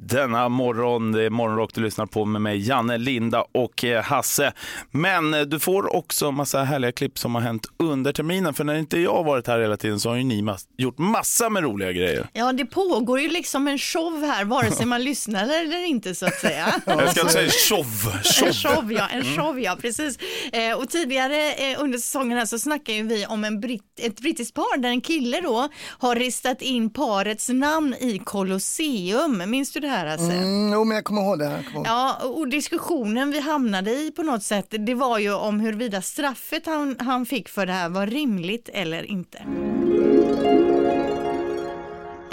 denna 0.06 0.48
morgon. 0.48 1.12
Det 1.12 1.22
är 1.22 1.30
morgonrock 1.30 1.74
du 1.74 1.80
lyssnar 1.80 2.06
på 2.06 2.24
med 2.24 2.42
mig, 2.42 2.68
Janne, 2.68 2.98
Linda 2.98 3.44
och 3.52 3.84
eh, 3.84 4.02
Hasse. 4.04 4.52
Men 4.90 5.34
eh, 5.34 5.40
du 5.40 5.58
får 5.60 5.96
också 5.96 6.30
massa 6.32 6.62
härliga 6.62 6.92
klipp 6.92 7.18
som 7.18 7.34
har 7.34 7.42
hänt 7.42 7.66
under 7.76 8.12
terminen. 8.12 8.54
För 8.54 8.64
när 8.64 8.74
inte 8.74 8.98
jag 9.00 9.14
har 9.14 9.24
varit 9.24 9.46
här 9.46 9.60
hela 9.60 9.76
tiden 9.76 10.00
så 10.00 10.08
har 10.08 10.16
ju 10.16 10.24
ni 10.24 10.42
mass- 10.42 10.66
gjort 10.78 10.98
massa 10.98 11.48
med 11.50 11.62
roliga 11.62 11.92
grejer. 11.92 12.28
Ja, 12.32 12.52
det 12.52 12.64
pågår 12.64 13.20
ju 13.20 13.28
liksom 13.28 13.68
en 13.68 13.78
show 13.78 14.22
här, 14.22 14.44
vare 14.44 14.70
sig 14.70 14.86
man 14.86 15.04
lyssnar 15.04 15.42
eller 15.44 15.84
inte 15.86 16.14
så 16.14 16.26
att 16.26 16.38
säga. 16.40 16.74
Jag 16.86 17.10
ska 17.10 17.20
inte 17.20 17.32
säga 17.32 17.50
show. 17.68 17.86
En 18.46 18.52
show, 18.52 18.92
ja. 18.92 19.08
En 19.08 19.24
show, 19.24 19.60
ja. 19.60 19.76
Precis. 19.80 20.18
Eh, 20.52 20.78
och 20.78 20.88
tidigare 20.88 21.36
under 21.78 21.98
säsongen 21.98 22.38
här 22.38 22.46
så 22.46 22.58
snackade 22.58 22.98
ju 22.98 23.06
vi 23.06 23.26
om 23.26 23.44
en 23.44 23.60
britt, 23.60 23.82
ett 24.00 24.20
brittiskt 24.20 24.54
par 24.54 24.78
där 24.78 24.88
en 24.88 25.00
kille 25.00 25.40
då 25.40 25.68
har 25.98 26.16
ristat 26.16 26.62
in 26.62 26.90
parets 26.90 27.48
namn 27.48 27.94
i 28.00 28.18
Colosseum. 28.24 29.42
Minns 29.50 29.72
du 29.72 29.80
det 29.80 29.88
här 29.88 29.91
Hasse? 29.92 30.32
Mm, 30.32 30.72
jo, 30.72 30.84
men 30.84 30.94
jag 30.94 31.04
kommer 31.04 31.22
ihåg 31.22 31.38
det. 31.38 31.64
Kommer 31.66 31.76
ihåg. 31.76 31.86
Ja, 31.86 32.16
och 32.24 32.48
diskussionen 32.48 33.30
vi 33.30 33.40
hamnade 33.40 33.90
i 33.90 34.12
på 34.16 34.22
något 34.22 34.42
sätt, 34.42 34.74
det 34.78 34.94
var 34.94 35.18
ju 35.18 35.34
om 35.34 35.60
huruvida 35.60 36.02
straffet 36.02 36.66
han, 36.66 36.96
han 36.98 37.26
fick 37.26 37.48
för 37.48 37.66
det 37.66 37.72
här 37.72 37.88
var 37.88 38.06
rimligt 38.06 38.68
eller 38.72 39.10
inte. 39.10 39.42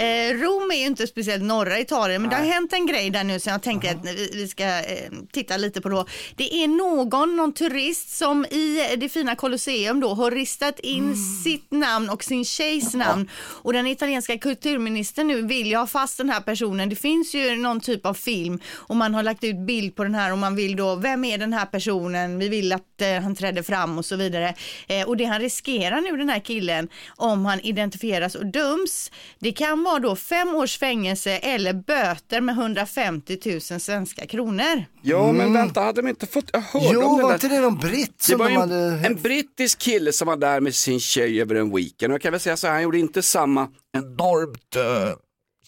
Eh, 0.00 0.34
Rom 0.34 0.70
är 0.70 0.76
ju 0.76 0.86
inte 0.86 1.06
speciellt 1.06 1.42
norra 1.42 1.78
Italien, 1.78 2.22
men 2.22 2.30
det 2.30 2.36
har 2.36 2.44
hänt 2.44 2.72
en 2.72 2.86
grej 2.86 3.10
där 3.10 3.24
nu 3.24 3.40
som 3.40 3.52
jag 3.52 3.62
tänkte 3.62 3.90
att 3.90 4.04
vi, 4.04 4.30
vi 4.34 4.48
ska 4.48 4.64
eh, 4.64 5.10
titta 5.32 5.56
lite 5.56 5.80
på 5.80 5.88
då. 5.88 6.06
Det 6.36 6.54
är 6.54 6.68
någon, 6.68 7.36
någon 7.36 7.52
turist 7.52 8.16
som 8.16 8.44
i 8.44 8.96
det 8.96 9.08
fina 9.08 9.36
Colosseum 9.36 10.00
då 10.00 10.14
har 10.14 10.30
ristat 10.30 10.78
in 10.80 11.16
sitt 11.44 11.70
namn 11.70 12.10
och 12.10 12.24
sin 12.24 12.44
tjejs 12.44 12.94
namn. 12.94 13.30
Och 13.34 13.72
den 13.72 13.86
italienska 13.86 14.38
kulturministern 14.38 15.28
nu 15.28 15.42
vill 15.42 15.66
ju 15.66 15.76
ha 15.76 15.86
fast 15.86 16.18
den 16.18 16.30
här 16.30 16.40
personen. 16.40 16.88
Det 16.88 16.96
finns 16.96 17.34
ju 17.34 17.56
någon 17.56 17.80
typ 17.80 18.06
av 18.06 18.14
film 18.14 18.60
och 18.74 18.96
man 18.96 19.14
har 19.14 19.22
lagt 19.22 19.44
ut 19.44 19.66
bild 19.66 19.96
på 19.96 20.02
den 20.02 20.14
här 20.14 20.32
och 20.32 20.38
man 20.38 20.56
vill 20.56 20.76
då, 20.76 20.96
vem 20.96 21.24
är 21.24 21.38
den 21.38 21.52
här 21.52 21.66
personen? 21.66 22.38
Vi 22.38 22.48
vill 22.48 22.72
att 22.72 23.02
eh, 23.02 23.22
han 23.22 23.34
träder 23.34 23.62
fram 23.62 23.98
och 23.98 24.04
så 24.04 24.16
vidare. 24.16 24.54
Eh, 24.88 25.08
och 25.08 25.16
det 25.16 25.24
han 25.24 25.40
riskerar 25.40 26.00
nu 26.00 26.16
den 26.16 26.28
här 26.28 26.40
killen 26.40 26.88
om 27.16 27.46
han 27.46 27.60
identifieras 27.60 28.34
och 28.34 28.46
döms, 28.46 29.10
det 29.38 29.52
kan 29.52 29.82
vara 29.82 29.89
då 29.98 30.16
fem 30.16 30.54
års 30.54 30.78
fängelse 30.78 31.30
eller 31.36 31.72
böter 31.72 32.40
med 32.40 32.52
150 32.58 33.38
000 33.70 33.80
svenska 33.80 34.26
kronor. 34.26 34.84
Ja, 35.02 35.32
men 35.32 35.52
vänta, 35.52 35.80
hade 35.80 36.02
de 36.02 36.08
inte 36.08 36.26
fått... 36.26 36.50
Jag 36.52 36.60
hörde 36.60 36.86
Jo, 36.92 37.02
om 37.02 37.16
det 37.16 37.22
var 37.22 37.30
där. 37.30 37.34
inte 37.36 37.48
det 37.48 37.60
någon 37.60 37.78
britt 37.78 38.18
Det 38.18 38.24
som 38.24 38.38
var 38.38 38.48
de 38.48 38.56
hade... 38.56 38.74
en, 38.74 39.04
en 39.04 39.14
brittisk 39.22 39.78
kille 39.78 40.12
som 40.12 40.28
var 40.28 40.36
där 40.36 40.60
med 40.60 40.74
sin 40.74 41.00
tjej 41.00 41.40
över 41.40 41.54
en 41.54 41.76
weekend. 41.76 42.12
Och 42.12 42.14
jag 42.14 42.22
kan 42.22 42.30
väl 42.32 42.40
säga 42.40 42.56
så 42.56 42.66
här, 42.66 42.74
han 42.74 42.82
gjorde 42.82 42.98
inte 42.98 43.22
samma 43.22 43.68
enormt 43.96 44.76
uh, 44.76 45.14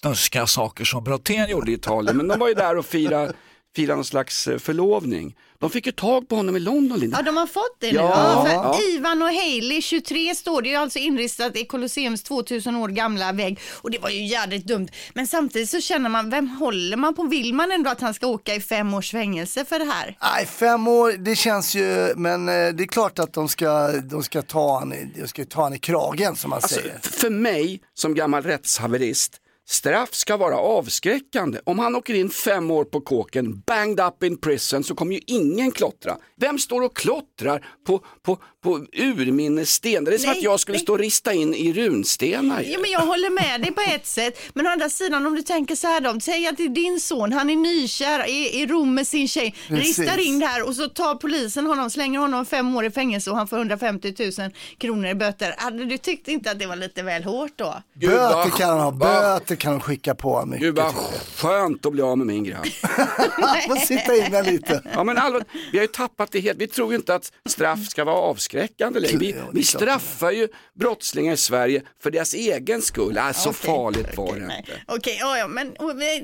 snuskiga 0.01 0.47
saker 0.47 0.85
som 0.85 1.05
Brottén 1.05 1.51
gjorde 1.51 1.71
i 1.71 1.75
Italien. 1.75 2.17
Men 2.17 2.29
de 2.29 2.39
var 2.39 2.49
ju 2.49 2.55
där 2.55 2.77
och 2.77 2.87
firade, 2.87 3.33
firade 3.77 3.95
någon 3.97 4.05
slags 4.05 4.49
eh, 4.49 4.59
förlovning. 4.59 5.35
De 5.59 5.71
fick 5.71 5.87
ju 5.87 5.93
tag 5.93 6.29
på 6.29 6.37
honom 6.37 6.57
i 6.57 6.61
London, 6.61 6.99
Linda. 7.01 7.17
Ja, 7.19 7.23
de 7.23 7.37
har 7.37 7.47
fått 7.47 7.77
det 7.81 7.87
nu. 7.93 7.99
Ja. 7.99 8.03
Ja, 8.35 8.45
för 8.45 8.53
Ja. 8.53 8.79
Ivan 8.97 9.23
och 9.23 9.29
Hailey, 9.29 9.83
23, 9.83 10.35
står 10.35 10.63
det 10.63 10.69
ju 10.69 10.75
alltså 10.75 10.99
inristat 10.99 11.57
i 11.57 11.65
Colosseums 11.65 12.23
2000 12.23 12.77
år 12.77 12.89
gamla 12.89 13.33
vägg. 13.33 13.61
Och 13.73 13.91
det 13.91 13.99
var 13.99 14.11
ju 14.11 14.27
jävligt 14.27 14.65
dumt. 14.67 14.89
Men 15.15 15.27
samtidigt 15.27 15.71
så 15.71 15.81
känner 15.81 16.09
man, 16.11 16.31
vem 16.31 16.49
håller 16.49 16.97
man 16.97 17.15
på? 17.15 17.23
Vill 17.23 17.55
man 17.55 17.73
ändå 17.73 17.91
att 17.91 18.01
han 18.01 18.15
ska 18.15 18.27
åka 18.27 18.55
i 18.55 18.61
fem 18.61 18.95
års 18.95 19.11
fängelse 19.11 19.65
för 19.65 19.79
det 19.79 19.85
här? 19.85 20.17
Nej, 20.23 20.47
fem 20.47 20.89
år, 20.89 21.13
det 21.13 21.37
känns 21.37 21.75
ju, 21.75 22.13
men 22.17 22.49
eh, 22.49 22.55
det 22.55 22.83
är 22.85 22.89
klart 22.89 23.19
att 23.19 23.33
de 23.33 23.49
ska, 23.49 23.89
de 23.93 24.23
ska 24.23 24.43
ta 24.43 24.79
han, 24.79 24.93
i- 24.93 25.13
de 25.21 25.29
ska 25.29 25.45
ta 25.45 25.63
han 25.63 25.75
i 25.75 25.79
kragen 25.79 26.37
som 26.37 26.51
man 26.51 26.57
Alltså, 26.63 26.75
säger. 26.81 26.99
för 27.03 27.31
mig 27.31 27.81
som 27.95 28.15
gammal 28.15 28.43
rättshaverist, 28.43 29.37
straff 29.69 30.15
ska 30.15 30.37
vara 30.37 30.57
avskräckande. 30.59 31.59
Om 31.65 31.79
han 31.79 31.95
åker 31.97 32.15
in 32.15 32.31
fem 32.31 32.71
år 32.71 32.85
på 32.85 33.01
kåken, 33.01 33.61
banged 33.67 34.01
up 34.01 34.23
in 34.23 34.37
prison, 34.37 34.85
så 34.85 34.95
kommer 34.95 35.15
ju 35.15 35.21
ingen 35.27 35.71
klottra. 35.73 36.17
Vem 36.41 36.59
står 36.59 36.83
och 36.83 36.97
klottrar 36.97 37.67
på, 37.87 38.05
på, 38.23 38.39
på 38.65 38.87
urminnessten? 38.93 40.05
Det 40.05 40.15
är 40.15 40.19
som 40.19 40.29
Nej, 40.31 40.39
att 40.39 40.43
jag 40.45 40.61
skulle 40.61 40.77
nej. 40.79 40.83
stå 40.83 40.93
och 40.93 40.99
rista 40.99 41.33
in 41.33 41.55
i 41.55 41.73
runstenar. 41.73 42.63
Ja, 42.63 42.79
men 42.81 42.91
jag 42.91 43.01
håller 43.01 43.31
med 43.31 43.61
dig 43.61 43.73
på 43.73 43.81
ett 43.81 44.07
sätt. 44.07 44.39
Men 44.55 44.67
å 44.67 44.71
andra 44.71 44.89
sidan 44.89 45.27
om 45.27 45.35
du 45.35 45.43
tänker 45.43 45.75
så 45.77 45.87
här 45.87 46.01
då, 46.01 46.21
säg 46.21 46.47
att 46.47 46.57
det 46.57 46.63
är 46.65 46.69
din 46.69 47.01
son, 47.01 47.33
han 47.33 47.51
är 47.51 47.57
nykär 47.57 48.29
i, 48.29 48.61
i 48.63 48.67
Rom 48.67 48.95
med 48.95 49.07
sin 49.07 49.29
tjej, 49.29 49.55
Precis. 49.69 49.99
ristar 49.99 50.27
in 50.27 50.39
det 50.39 50.47
här 50.47 50.67
och 50.69 50.75
så 50.77 50.89
tar 50.89 51.15
polisen 51.15 51.67
honom, 51.67 51.91
slänger 51.91 52.19
honom 52.21 52.47
fem 52.47 52.77
år 52.77 52.85
i 52.85 52.91
fängelse 52.91 53.31
och 53.31 53.37
han 53.37 53.49
får 53.49 53.57
150 53.57 54.15
000 54.39 54.51
kronor 54.79 55.07
i 55.09 55.15
böter. 55.15 55.55
Hade 55.59 55.85
du 55.85 55.99
tyckt 55.99 56.29
inte 56.29 56.51
att 56.51 56.59
det 56.59 56.67
var 56.67 56.77
lite 56.77 57.03
väl 57.03 57.25
hårt 57.25 57.53
då? 57.57 57.83
Böter 57.95 58.51
kan 58.51 58.69
han 58.69 58.81
ha, 58.81 58.91
vad- 58.91 59.23
böter 59.53 59.63
kan 59.63 59.73
de 59.73 59.81
skicka 59.81 60.15
på 60.15 60.47
mycket. 60.47 60.61
Gud 60.63 60.77
vad 60.77 60.95
skönt 61.37 61.87
att 61.87 61.93
bli 61.93 62.03
av 62.03 62.19
med 62.19 62.27
min 62.27 62.45
grabb. 62.45 62.67
Får 63.69 63.87
sitta 63.87 64.17
inne 64.17 64.43
lite. 64.43 64.83
Ja, 64.95 65.05
men 65.05 65.19
allvar, 65.19 65.45
vi 65.73 65.79
har 65.79 65.83
ju 65.83 65.89
tappat 65.89 66.33
det 66.33 66.41
helt. 66.41 66.59
Vi 66.61 66.67
tror 66.67 66.91
ju 66.93 66.97
inte 66.97 67.15
att 67.15 67.33
straff 67.49 67.89
ska 67.89 68.05
vara 68.05 68.17
avskräckande 68.17 69.01
längre. 69.01 69.19
Vi, 69.19 69.35
vi 69.53 69.63
straffar 69.65 70.31
ju 70.31 70.49
brottslingar 70.75 71.33
i 71.33 71.37
Sverige 71.37 71.83
för 72.03 72.11
deras 72.11 72.35
egen 72.35 72.83
skull. 72.83 73.19
Så 73.35 73.51
Okej, 73.51 73.61
farligt 73.67 74.17
var 74.17 74.35
det 74.35 74.47
Nej. 74.47 74.59
inte. 74.59 74.73
Okej, 74.87 75.17
ja, 75.21 75.39
ja, 75.39 75.49
men 75.49 75.69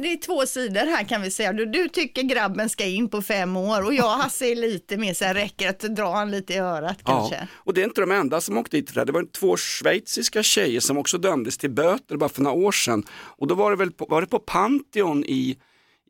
det 0.03 0.13
är 0.13 0.17
två 0.27 0.47
sidor 0.47 0.87
här 0.87 1.05
kan 1.05 1.23
vi 1.23 1.31
säga. 1.31 1.53
Du, 1.53 1.67
du 1.67 1.89
tycker 1.89 2.23
grabben 2.23 2.69
ska 2.69 2.85
in 2.85 3.09
på 3.09 3.23
fem 3.23 3.57
år 3.57 3.85
och 3.85 3.95
jag 3.95 4.17
Hasse 4.17 4.47
är 4.47 4.55
lite 4.57 4.97
mer 4.97 5.15
så 5.15 5.25
här, 5.25 5.35
räcker 5.35 5.69
att 5.69 5.81
dra 5.81 6.15
han 6.15 6.31
lite 6.31 6.53
i 6.55 6.59
örat 6.59 6.97
Ja, 7.05 7.19
kanske. 7.19 7.49
och 7.55 7.75
det 7.75 7.81
är 7.81 7.85
inte 7.85 8.01
de 8.01 8.11
enda 8.11 8.41
som 8.41 8.59
åkte 8.59 8.77
dit 8.77 8.89
för 8.89 8.95
det. 8.95 9.01
här. 9.01 9.07
Det 9.07 9.13
var 9.13 9.27
två 9.33 9.57
schweiziska 9.57 10.43
tjejer 10.43 10.81
som 10.81 10.99
också 10.99 11.19
dömdes 11.19 11.59
till 11.59 11.71
böter 11.71 12.17
bara 12.17 12.29
för 12.29 12.43
några 12.43 12.57
år 12.57 12.73
sedan. 12.73 13.05
Och 13.21 13.47
då 13.47 13.55
var 13.55 13.71
det 13.71 13.77
väl 13.77 13.91
på, 13.91 14.07
var 14.09 14.21
det 14.21 14.27
på 14.27 14.39
Pantheon 14.39 15.25
i, 15.25 15.57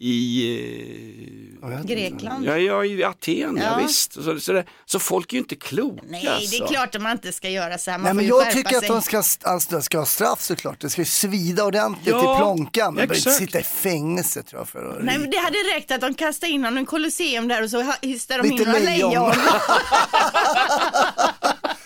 i 0.00 1.58
eh, 1.62 1.84
Grekland. 1.84 2.44
Ja, 2.44 2.58
ja, 2.58 2.84
i 2.84 3.04
Aten, 3.04 3.56
ja, 3.56 3.62
Ja. 3.62 3.78
visst. 3.86 4.12
Så, 4.12 4.40
så, 4.40 4.52
det, 4.52 4.64
så 4.84 4.98
folk 4.98 5.32
är 5.32 5.34
ju 5.34 5.38
inte 5.38 5.54
kloka. 5.56 6.02
Nej, 6.08 6.22
det 6.24 6.30
alltså. 6.34 6.64
är 6.64 6.68
klart 6.68 6.94
att 6.94 7.02
man 7.02 7.12
inte 7.12 7.32
ska 7.32 7.48
göra 7.48 7.78
så 7.78 7.90
här. 7.90 7.98
Man 7.98 8.04
Nej, 8.04 8.14
men 8.14 8.26
jag 8.26 8.50
tycker 8.50 8.74
att 8.76 8.80
sig. 8.80 8.88
de 8.88 9.02
ska, 9.02 9.22
alltså, 9.42 9.80
ska 9.82 9.98
ha 9.98 10.06
straff 10.06 10.40
såklart. 10.42 10.80
Det 10.80 10.90
ska 10.90 11.00
ju 11.00 11.04
svida 11.06 11.64
ordentligt 11.64 12.06
Ja, 12.14 12.34
i 12.34 12.38
plånkan. 12.38 12.84
Man 12.86 12.94
behöver 12.94 13.16
inte 13.16 13.30
sitta 13.30 13.60
i 13.60 13.62
fängelse 13.62 14.42
tror 14.42 14.60
jag. 14.60 14.68
För 14.68 14.84
att 14.98 15.04
Nej, 15.04 15.18
men 15.18 15.30
det 15.30 15.36
hade 15.38 15.56
räckt 15.76 15.90
att 15.90 16.00
de 16.00 16.14
kastade 16.14 16.52
in 16.52 16.64
honom 16.64 16.82
i 16.82 16.86
Colosseum 16.86 17.48
där 17.48 17.62
och 17.62 17.70
så 17.70 17.92
hystade 18.02 18.42
de 18.42 18.48
in 18.48 18.56
Lite 18.56 18.70
några 18.70 18.84
lejon. 18.84 19.10
lejon. 19.10 19.32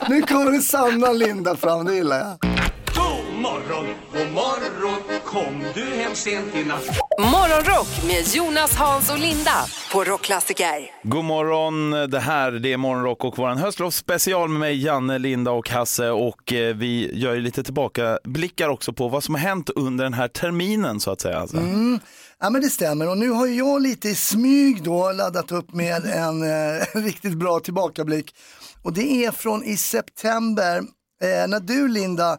Nu 0.09 0.23
kommer 0.23 0.53
det 0.53 0.61
sanna 0.61 1.13
Linda 1.13 1.57
fram, 1.57 1.85
det 1.85 1.95
gillar 1.95 2.19
jag. 2.19 2.52
Morgon, 3.43 3.87
god 4.13 4.33
morgon, 4.33 5.21
kom 5.25 5.65
du 5.75 5.85
hem 5.85 6.15
sent 6.15 6.55
i 6.55 6.65
natt? 6.65 6.87
Morgonrock 7.19 7.89
med 8.07 8.35
Jonas, 8.35 8.75
Hans 8.75 9.11
och 9.11 9.19
Linda 9.19 9.65
på 9.93 10.05
Rockklassiker. 10.05 10.91
God 11.03 11.25
morgon, 11.25 12.11
det 12.11 12.21
här 12.21 12.53
det 12.53 12.73
är 12.73 12.77
Morgonrock 12.77 13.25
och 13.25 13.39
vår 13.39 13.49
höstlovsspecial 13.49 14.49
med 14.49 14.61
mig, 14.61 14.85
Janne, 14.85 15.19
Linda 15.19 15.51
och 15.51 15.71
Hasse. 15.71 16.11
Och 16.11 16.53
eh, 16.53 16.77
vi 16.77 17.19
gör 17.19 17.35
ju 17.35 17.41
lite 17.41 17.63
tillbakablickar 17.63 18.69
också 18.69 18.93
på 18.93 19.09
vad 19.09 19.25
som 19.25 19.35
har 19.35 19.43
hänt 19.43 19.71
under 19.71 20.05
den 20.05 20.15
här 20.15 20.29
terminen 20.29 21.01
så 21.01 21.11
att 21.11 21.21
säga. 21.21 21.39
Alltså. 21.39 21.57
Mm. 21.57 22.01
Ja 22.41 22.51
men 22.51 22.61
det 22.61 22.71
stämmer 22.71 23.09
och 23.09 23.19
nu 23.19 23.31
har 23.31 23.47
jag 23.47 23.83
lite 23.83 24.09
i 24.09 24.15
smyg 24.15 24.83
då 24.83 25.13
laddat 25.13 25.53
upp 25.53 25.73
med 25.73 26.05
en 26.05 26.43
eh, 26.43 26.83
riktigt 26.95 27.35
bra 27.35 27.61
tillbakablick. 27.61 28.35
Och 28.83 28.93
det 28.93 29.25
är 29.25 29.31
från 29.31 29.65
i 29.65 29.77
september 29.77 30.79
eh, 31.23 31.49
när 31.49 31.61
du 31.61 31.89
Linda 31.89 32.39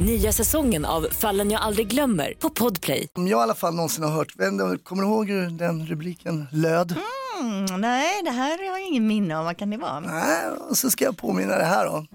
Nya 0.00 0.32
säsongen 0.32 0.84
av 0.84 1.06
Fallen 1.10 1.50
jag 1.50 1.62
aldrig 1.62 1.88
glömmer 1.88 2.34
på 2.38 2.50
Podplay. 2.50 3.08
Om 3.14 3.28
jag 3.28 3.38
i 3.38 3.42
alla 3.42 3.54
fall 3.54 3.74
någonsin 3.74 4.04
har 4.04 4.10
hört, 4.10 4.32
vem- 4.36 4.78
kommer 4.78 5.02
du 5.02 5.08
ihåg 5.08 5.28
hur 5.30 5.50
den 5.50 5.86
rubriken 5.86 6.46
löd? 6.52 6.94
Mm, 7.40 7.80
nej, 7.80 8.22
det 8.24 8.30
här 8.30 8.58
har 8.58 8.64
jag 8.64 8.80
ingen 8.88 9.06
minne 9.06 9.38
av. 9.38 9.44
Vad 9.44 9.56
kan 9.58 9.70
det 9.70 9.76
vara? 9.76 10.00
Nej, 10.00 10.46
och 10.70 10.76
så 10.78 10.90
ska 10.90 11.04
jag 11.04 11.16
påminna 11.16 11.58
det 11.58 11.64
här 11.64 11.86
då. 11.86 12.06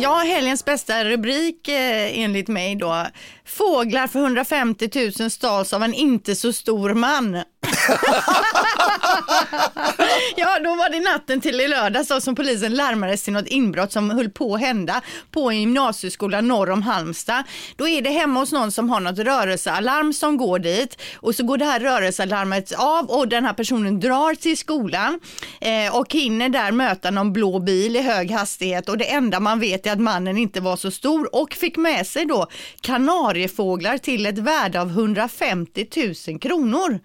Ja, 0.00 0.14
helgens 0.26 0.64
bästa 0.64 1.04
rubrik 1.04 1.68
eh, 1.68 2.18
enligt 2.18 2.48
mig 2.48 2.76
då. 2.76 3.06
Fåglar 3.46 4.06
för 4.06 4.18
150 4.20 4.90
000 5.20 5.30
stals 5.30 5.72
av 5.72 5.82
en 5.82 5.94
inte 5.94 6.36
så 6.36 6.52
stor 6.52 6.94
man. 6.94 7.42
ja, 10.36 10.58
då 10.64 10.74
var 10.74 10.90
det 10.90 11.00
natten 11.00 11.40
till 11.40 11.60
i 11.60 11.68
lördags 11.68 12.08
då, 12.08 12.20
som 12.20 12.34
polisen 12.34 12.74
larmades 12.74 13.22
till 13.22 13.32
något 13.32 13.46
inbrott 13.46 13.92
som 13.92 14.10
höll 14.10 14.30
på 14.30 14.54
att 14.54 14.60
hända 14.60 15.00
på 15.30 15.50
en 15.50 15.60
gymnasieskola 15.60 16.40
norr 16.40 16.70
om 16.70 16.82
Halmstad. 16.82 17.44
Då 17.76 17.88
är 17.88 18.02
det 18.02 18.10
hemma 18.10 18.40
hos 18.40 18.52
någon 18.52 18.72
som 18.72 18.90
har 18.90 19.00
något 19.00 19.18
rörelsealarm 19.18 20.12
som 20.12 20.36
går 20.36 20.58
dit 20.58 21.00
och 21.16 21.34
så 21.34 21.44
går 21.44 21.58
det 21.58 21.64
här 21.64 21.80
rörelsealarmet 21.80 22.72
av 22.72 23.10
och 23.10 23.28
den 23.28 23.44
här 23.44 23.52
personen 23.52 24.00
drar 24.00 24.34
till 24.34 24.58
skolan 24.58 25.20
eh, 25.60 25.96
och 25.96 26.12
hinner 26.12 26.48
där 26.48 26.72
möta 26.72 27.10
någon 27.10 27.32
blå 27.32 27.58
bil 27.58 27.96
i 27.96 28.00
hög 28.00 28.30
hastighet 28.30 28.88
och 28.88 28.98
det 28.98 29.12
enda 29.12 29.40
man 29.40 29.60
vet 29.60 29.86
är 29.86 29.92
att 29.92 30.00
mannen 30.00 30.38
inte 30.38 30.60
var 30.60 30.76
så 30.76 30.90
stor 30.90 31.34
och 31.34 31.52
fick 31.52 31.76
med 31.76 32.06
sig 32.06 32.26
då 32.26 32.46
kanariefåglar 32.80 33.98
till 33.98 34.26
ett 34.26 34.38
värde 34.38 34.80
av 34.80 34.88
150 34.88 35.86
000 36.28 36.38
kronor. 36.40 37.00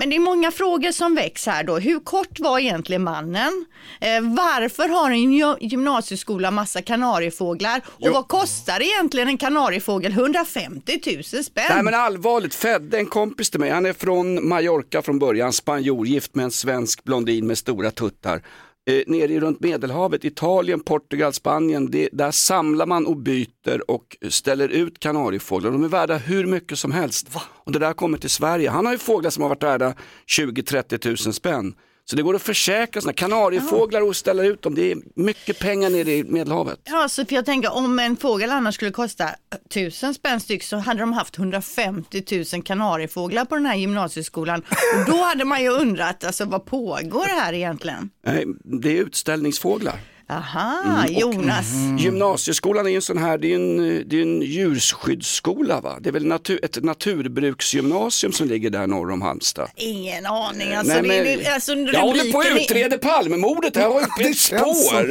Men 0.00 0.10
det 0.10 0.16
är 0.16 0.20
många 0.20 0.50
frågor 0.50 0.92
som 0.92 1.14
väcks 1.14 1.46
här 1.46 1.64
då. 1.64 1.78
Hur 1.78 2.00
kort 2.00 2.40
var 2.40 2.58
egentligen 2.58 3.02
mannen? 3.04 3.64
Eh, 4.00 4.20
varför 4.20 4.88
har 4.88 5.10
en 5.10 5.16
gy- 5.32 5.56
gymnasieskola 5.60 6.50
massa 6.50 6.82
kanariefåglar? 6.82 7.80
Och 7.86 7.92
Jo. 8.06 8.12
vad 8.12 8.28
kostar 8.28 8.82
egentligen 8.82 9.28
en 9.28 9.38
kanariefågel? 9.38 10.12
150 10.12 11.00
000 11.34 11.44
spänn. 11.44 11.64
Nej 11.68 11.82
men 11.82 11.94
allvarligt, 11.94 12.54
Fedde, 12.54 12.98
en 12.98 13.06
kompis 13.06 13.50
till 13.50 13.60
mig, 13.60 13.70
han 13.70 13.86
är 13.86 13.92
från 13.92 14.48
Mallorca 14.48 15.02
från 15.02 15.18
början, 15.18 15.52
spanjor, 15.52 16.06
gift 16.06 16.34
med 16.34 16.44
en 16.44 16.50
svensk 16.50 17.04
blondin 17.04 17.46
med 17.46 17.58
stora 17.58 17.90
tuttar. 17.90 18.42
Eh, 18.90 19.02
nere 19.06 19.40
runt 19.40 19.60
Medelhavet, 19.60 20.24
Italien, 20.24 20.80
Portugal, 20.80 21.32
Spanien, 21.32 21.90
det, 21.90 22.08
där 22.12 22.30
samlar 22.30 22.86
man 22.86 23.06
och 23.06 23.16
byter 23.16 23.90
och 23.90 24.16
ställer 24.28 24.68
ut 24.68 24.98
kanariefåglar. 24.98 25.70
De 25.70 25.84
är 25.84 25.88
värda 25.88 26.16
hur 26.16 26.46
mycket 26.46 26.78
som 26.78 26.92
helst. 26.92 27.28
Och 27.64 27.72
det 27.72 27.78
där 27.78 27.92
kommer 27.92 28.18
till 28.18 28.30
Sverige. 28.30 28.70
Han 28.70 28.86
har 28.86 28.92
ju 28.92 28.98
fåglar 28.98 29.30
som 29.30 29.42
har 29.42 29.48
varit 29.48 29.62
värda 29.62 29.94
20-30 30.26 31.26
000 31.26 31.34
spänn. 31.34 31.74
Så 32.04 32.16
det 32.16 32.22
går 32.22 32.34
att 32.34 32.42
försäkra 32.42 33.00
sådana 33.00 33.12
kanariefåglar 33.14 34.00
och 34.00 34.16
ställa 34.16 34.42
ut 34.42 34.62
dem. 34.62 34.74
Det 34.74 34.92
är 34.92 34.98
mycket 35.14 35.58
pengar 35.58 35.90
nere 35.90 36.12
i 36.12 36.24
Medelhavet. 36.24 36.80
Ja, 36.84 37.08
så 37.08 37.24
för 37.24 37.34
jag 37.34 37.44
tänker 37.46 37.72
om 37.72 37.98
en 37.98 38.16
fågel 38.16 38.50
annars 38.50 38.74
skulle 38.74 38.90
kosta 38.90 39.28
1000 39.70 40.14
spänn 40.14 40.40
styck 40.40 40.62
så 40.62 40.76
hade 40.76 41.00
de 41.00 41.12
haft 41.12 41.38
150 41.38 42.44
000 42.52 42.62
kanariefåglar 42.62 43.44
på 43.44 43.54
den 43.54 43.66
här 43.66 43.76
gymnasieskolan. 43.76 44.60
Och 44.60 45.12
då 45.12 45.22
hade 45.22 45.44
man 45.44 45.62
ju 45.62 45.68
undrat, 45.68 46.24
alltså 46.24 46.44
vad 46.44 46.66
pågår 46.66 47.26
här 47.40 47.52
egentligen? 47.52 48.10
Nej, 48.26 48.44
det 48.64 48.98
är 48.98 49.02
utställningsfåglar. 49.02 50.00
Aha, 50.30 50.82
Mm, 50.84 51.18
Jonas. 51.20 51.66
Gymnasieskolan 51.98 52.86
är 52.86 52.90
ju 52.90 52.96
en 52.96 53.02
sån 53.02 53.18
här, 53.18 53.38
det 53.38 53.52
är 53.52 53.54
en, 53.54 53.76
det 54.08 54.16
är 54.18 54.22
en 54.22 54.42
djurskyddsskola 54.42 55.80
va? 55.80 55.98
Det 56.00 56.08
är 56.08 56.12
väl 56.12 56.26
natur, 56.26 56.64
ett 56.64 56.84
naturbruksgymnasium 56.84 58.32
som 58.32 58.48
ligger 58.48 58.70
där 58.70 58.86
norr 58.86 59.10
om 59.10 59.22
Halmstad. 59.22 59.68
Ingen 59.76 60.26
aning. 60.26 60.72
Alltså, 60.74 60.92
Nej, 60.92 61.02
men- 61.02 61.24
det, 61.38 61.46
alltså, 61.54 61.72
Jag 61.74 62.00
håller 62.00 62.32
på 62.32 62.40
att 62.40 62.46
rubriken 62.46 62.76
är- 62.76 62.80
utreda 62.86 62.98
Palmemordet, 62.98 63.76
här 63.76 63.88
har 63.88 64.00
ju 64.18 64.24
ett 64.30 64.38
spår. 64.38 65.06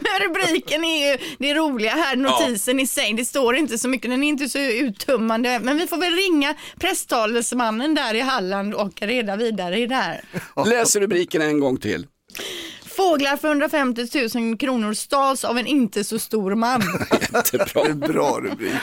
Men 0.00 0.28
rubriken 0.28 0.84
är 0.84 1.12
ju 1.12 1.18
det 1.38 1.54
roliga 1.54 1.90
här, 1.92 2.16
notisen 2.16 2.80
i 2.80 2.86
sig. 2.86 3.12
Det 3.14 3.24
står 3.24 3.56
inte 3.56 3.78
så 3.78 3.88
mycket, 3.88 4.10
den 4.10 4.22
är 4.24 4.28
inte 4.28 4.48
så 4.48 4.58
uttömmande. 4.58 5.60
Men 5.62 5.76
vi 5.76 5.86
får 5.86 5.96
väl 5.96 6.12
ringa 6.14 6.54
presstalesmannen 6.80 7.94
där 7.94 8.14
i 8.14 8.20
Halland 8.20 8.74
och 8.74 8.92
reda 9.02 9.36
vidare 9.36 9.78
i 9.78 9.86
det 9.86 9.94
här. 9.94 10.20
Läs 10.66 10.96
rubriken 10.96 11.42
en 11.42 11.60
gång 11.60 11.76
till. 11.76 12.06
Fåglar 12.98 13.36
för 13.36 13.48
150 13.48 14.06
000 14.34 14.58
kronor 14.58 14.94
stals 14.94 15.44
av 15.44 15.58
en 15.58 15.66
inte 15.66 16.04
så 16.04 16.18
stor 16.18 16.54
man. 16.54 16.82
Jättebra. 17.34 17.94
Bra 17.94 18.40
rubrik. 18.42 18.74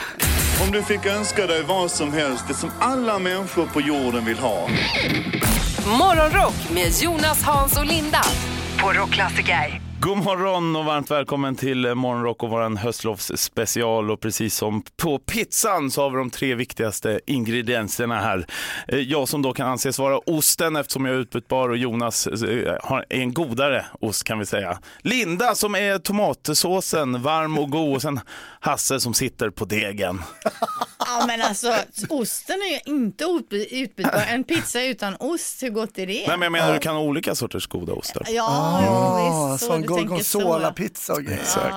Om 0.66 0.72
du 0.72 0.82
fick 0.82 1.06
önska 1.06 1.46
dig 1.46 1.62
vad 1.62 1.90
som 1.90 2.12
helst, 2.12 2.44
det 2.48 2.54
som 2.54 2.70
alla 2.80 3.18
människor 3.18 3.66
på 3.66 3.80
jorden 3.80 4.24
vill 4.24 4.38
ha. 4.38 4.68
Morgonrock 5.98 6.70
med 6.74 6.92
Jonas, 7.02 7.42
Hans 7.42 7.78
och 7.78 7.86
Linda 7.86 8.22
på 8.82 8.92
Rockklassiker. 8.92 9.85
God 10.00 10.16
morgon 10.18 10.76
och 10.76 10.84
varmt 10.84 11.10
välkommen 11.10 11.56
till 11.56 11.94
Morgonrock 11.94 12.42
och 12.42 12.50
våran 12.50 12.76
höstlovsspecial 12.76 14.10
och 14.10 14.20
precis 14.20 14.56
som 14.56 14.82
på 14.96 15.18
pizzan 15.18 15.90
så 15.90 16.02
har 16.02 16.10
vi 16.10 16.16
de 16.16 16.30
tre 16.30 16.54
viktigaste 16.54 17.20
ingredienserna 17.26 18.20
här. 18.20 18.46
Eh, 18.88 18.98
Jag 18.98 19.28
som 19.28 19.42
då 19.42 19.52
kan 19.52 19.68
anses 19.68 19.98
vara 19.98 20.18
osten 20.18 20.76
eftersom 20.76 21.04
jag 21.04 21.14
är 21.14 21.18
utbytbar 21.18 21.68
och 21.68 21.76
Jonas 21.76 22.26
eh, 22.26 22.74
har- 22.82 23.04
är 23.08 23.20
en 23.20 23.34
godare 23.34 23.86
ost 24.00 24.24
kan 24.24 24.38
vi 24.38 24.46
säga. 24.46 24.78
Linda 25.02 25.54
som 25.54 25.74
är 25.74 25.98
tomatsåsen, 25.98 27.22
varm 27.22 27.58
och 27.58 27.70
god 27.70 27.94
och 27.96 28.02
sen 28.02 28.20
Hasse 28.60 29.00
som 29.00 29.14
sitter 29.14 29.50
på 29.50 29.64
degen. 29.64 30.22
Ja 30.98 31.24
men 31.26 31.42
alltså 31.42 31.74
osten 32.08 32.56
är 32.56 32.70
ju 32.88 32.94
inte 32.96 33.24
utby- 33.24 33.66
utbytbar. 33.70 34.24
En 34.28 34.44
pizza 34.44 34.82
utan 34.82 35.16
ost, 35.20 35.62
hur 35.62 35.70
gott 35.70 35.98
är 35.98 36.06
det? 36.06 36.24
Nej 36.28 36.38
men 36.38 36.42
jag 36.42 36.52
menar 36.52 36.72
du 36.72 36.78
kan 36.78 36.94
ha 36.96 37.02
olika 37.02 37.34
sorters 37.34 37.66
goda 37.66 37.92
ostar. 37.92 38.22
Ja, 38.28 38.82
jo, 38.86 39.52
visst. 39.52 39.66
Så 39.66 39.78
gorgonzola-pizza 39.86 41.12
och 41.12 41.22
grejer. 41.22 41.40
Exakt. 41.40 41.74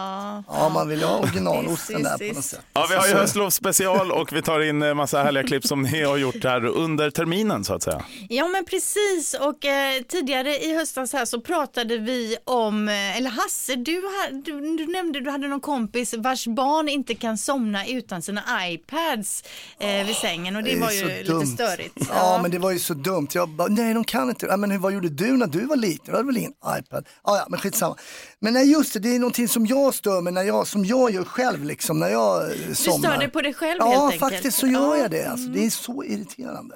Ja, 0.47 0.69
man 0.69 0.87
vill 0.89 0.99
ju 0.99 1.05
ha 1.05 1.17
originalosten 1.17 2.03
där 2.03 2.17
på 2.29 2.35
något 2.35 2.45
sätt. 2.45 2.59
Ja, 2.73 2.85
vi 2.89 2.95
har 2.95 3.07
ju 3.07 3.13
höstlovsspecial 3.13 4.11
och 4.11 4.33
vi 4.33 4.41
tar 4.41 4.59
in 4.59 4.81
eh, 4.81 4.93
massa 4.93 5.23
härliga 5.23 5.43
klipp 5.43 5.65
som 5.67 5.81
ni 5.81 6.03
har 6.03 6.17
gjort 6.17 6.43
här 6.43 6.65
under 6.65 7.09
terminen 7.11 7.63
så 7.63 7.73
att 7.73 7.83
säga. 7.83 8.03
Ja 8.29 8.47
men 8.47 8.65
precis 8.65 9.33
och 9.41 9.65
eh, 9.65 10.01
tidigare 10.01 10.57
i 10.57 10.75
höstas 10.75 11.13
här 11.13 11.25
så 11.25 11.41
pratade 11.41 11.97
vi 11.97 12.37
om, 12.43 12.87
eh, 12.89 13.17
eller 13.17 13.29
Hasse 13.29 13.75
du, 13.75 14.01
du, 14.31 14.77
du 14.77 14.87
nämnde 14.87 15.19
du 15.19 15.29
hade 15.29 15.47
någon 15.47 15.59
kompis 15.59 16.13
vars 16.17 16.47
barn 16.47 16.89
inte 16.89 17.15
kan 17.15 17.37
somna 17.37 17.85
utan 17.87 18.21
sina 18.21 18.43
iPads 18.69 19.43
eh, 19.79 20.05
vid 20.05 20.15
sängen 20.15 20.55
och 20.55 20.63
det, 20.63 20.73
är 20.73 20.79
var 20.79 20.91
ju 20.91 21.05
lite 21.07 21.23
dumt. 21.23 21.45
störigt. 21.45 21.95
Ja, 22.09 22.39
men 22.41 22.51
det 22.51 22.59
var 22.59 22.71
ju 22.71 22.79
så 22.79 22.93
dumt. 22.93 23.27
Jag 23.31 23.49
bara, 23.49 23.67
nej 23.67 23.93
de 23.93 24.03
kan 24.03 24.29
inte. 24.29 24.45
Ja, 24.45 24.57
men 24.57 24.71
hur, 24.71 24.77
vad 24.79 24.93
gjorde 24.93 25.09
du 25.09 25.37
när 25.37 25.47
du 25.47 25.65
var 25.65 25.75
liten? 25.75 26.05
Du 26.05 26.11
hade 26.11 26.23
väl 26.25 26.37
ingen 26.37 26.53
iPad? 26.79 27.07
Ja, 27.23 27.37
ja, 27.37 27.45
men 27.49 27.59
skitsamma. 27.59 27.95
Men 28.39 28.53
nej, 28.53 28.71
just 28.71 28.93
det, 28.93 28.99
det 28.99 29.15
är 29.15 29.19
någonting 29.19 29.47
som 29.47 29.65
jag 29.65 29.93
stör 29.95 30.21
mig 30.21 30.28
när 30.31 30.43
jag, 30.43 30.67
som 30.67 30.85
jag 30.85 31.11
gör 31.11 31.23
själv 31.23 31.63
liksom, 31.63 31.99
när 31.99 32.09
jag 32.09 32.43
eh, 32.43 32.57
Du 32.67 32.75
somnar. 32.75 33.09
stör 33.09 33.17
dig 33.19 33.29
på 33.29 33.41
dig 33.41 33.53
själv 33.53 33.77
Ja, 33.79 33.85
helt 33.89 34.03
enkelt. 34.13 34.19
faktiskt 34.33 34.57
så 34.57 34.67
gör 34.67 34.95
Ja. 34.95 34.97
jag 34.97 35.11
det. 35.11 35.25
Alltså, 35.25 35.49
det 35.49 35.65
är 35.65 35.69
så 35.69 36.03
irriterande. 36.03 36.75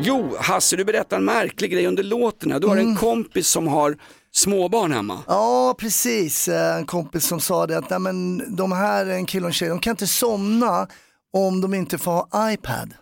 Jo, 0.00 0.34
Hasse 0.40 0.76
du 0.76 0.84
berättar 0.84 1.16
en 1.16 1.24
märklig 1.24 1.70
grej 1.72 1.86
under 1.86 2.02
låten. 2.02 2.60
Du 2.60 2.66
har 2.66 2.76
Mm. 2.76 2.88
en 2.90 2.96
kompis 2.96 3.48
som 3.48 3.66
har 3.68 3.96
småbarn 4.32 4.92
hemma. 4.92 5.18
Ja, 5.26 5.74
precis. 5.78 6.48
Eh, 6.48 6.76
En 6.76 6.86
kompis 6.86 7.26
som 7.26 7.40
sa 7.40 7.66
det 7.66 7.78
att 7.78 7.90
nej, 7.90 7.98
men 7.98 8.42
de 8.56 8.72
här, 8.72 9.06
en 9.06 9.26
kille 9.26 9.44
och 9.44 9.48
en 9.50 9.52
tjej, 9.54 9.68
de 9.68 9.78
kan 9.78 9.90
inte 9.90 10.06
somna 10.06 10.88
om 11.32 11.60
de 11.60 11.74
inte 11.74 11.98
får 11.98 12.12
ha 12.12 12.52
iPad. 12.52 12.94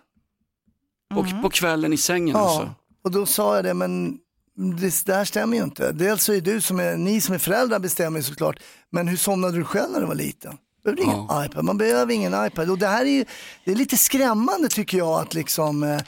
Och 1.14 1.42
på 1.42 1.50
kvällen 1.50 1.92
i 1.92 1.96
sängen 1.96 2.36
Ja, 2.36 2.44
också. 2.44 2.70
och 3.04 3.10
då 3.10 3.26
sa 3.26 3.56
jag 3.56 3.64
det, 3.64 3.74
men 3.74 4.18
det 4.56 5.06
där 5.06 5.24
stämmer 5.24 5.56
ju 5.56 5.62
inte. 5.64 5.92
Dels 5.92 6.24
så 6.24 6.32
är 6.32 6.40
du 6.40 6.60
som 6.60 6.80
är, 6.80 6.96
ni 6.96 7.20
som 7.20 7.34
är 7.34 7.38
föräldrar 7.38 7.78
bestämmer 7.78 8.18
ju 8.18 8.22
såklart, 8.22 8.60
men 8.90 9.08
hur 9.08 9.16
somnade 9.16 9.58
du 9.58 9.64
själv 9.64 9.92
när 9.92 10.00
du 10.00 10.06
var 10.06 10.14
liten? 10.14 10.56
Behöver 10.84 11.02
ingen 11.02 11.24
iPad, 11.46 11.64
man 11.64 11.78
behöver 11.78 12.14
ingen 12.14 12.46
iPad. 12.46 12.70
Och 12.70 12.78
det 12.78 12.86
här 12.86 13.04
är 13.04 13.10
ju, 13.10 13.24
det 13.64 13.70
är 13.70 13.74
lite 13.76 13.96
skrämmande 13.96 14.68
tycker 14.68 14.98
jag 14.98 15.20
att 15.20 15.34
liksom 15.34 15.82
eh, 15.82 16.00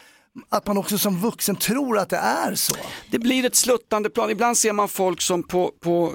att 0.49 0.67
man 0.67 0.79
också 0.79 0.99
som 0.99 1.21
vuxen 1.21 1.57
tror 1.57 1.99
att 1.99 2.09
det 2.09 2.17
är 2.17 2.55
så. 2.55 2.75
Det 3.11 3.19
blir 3.19 3.45
ett 3.45 3.55
sluttande 3.57 4.11
plan. 4.11 4.31
Ibland 4.31 4.59
ser 4.59 4.73
man 4.73 4.89
folk 4.89 5.21
som 5.21 5.43
på, 5.43 5.73
på 5.81 6.13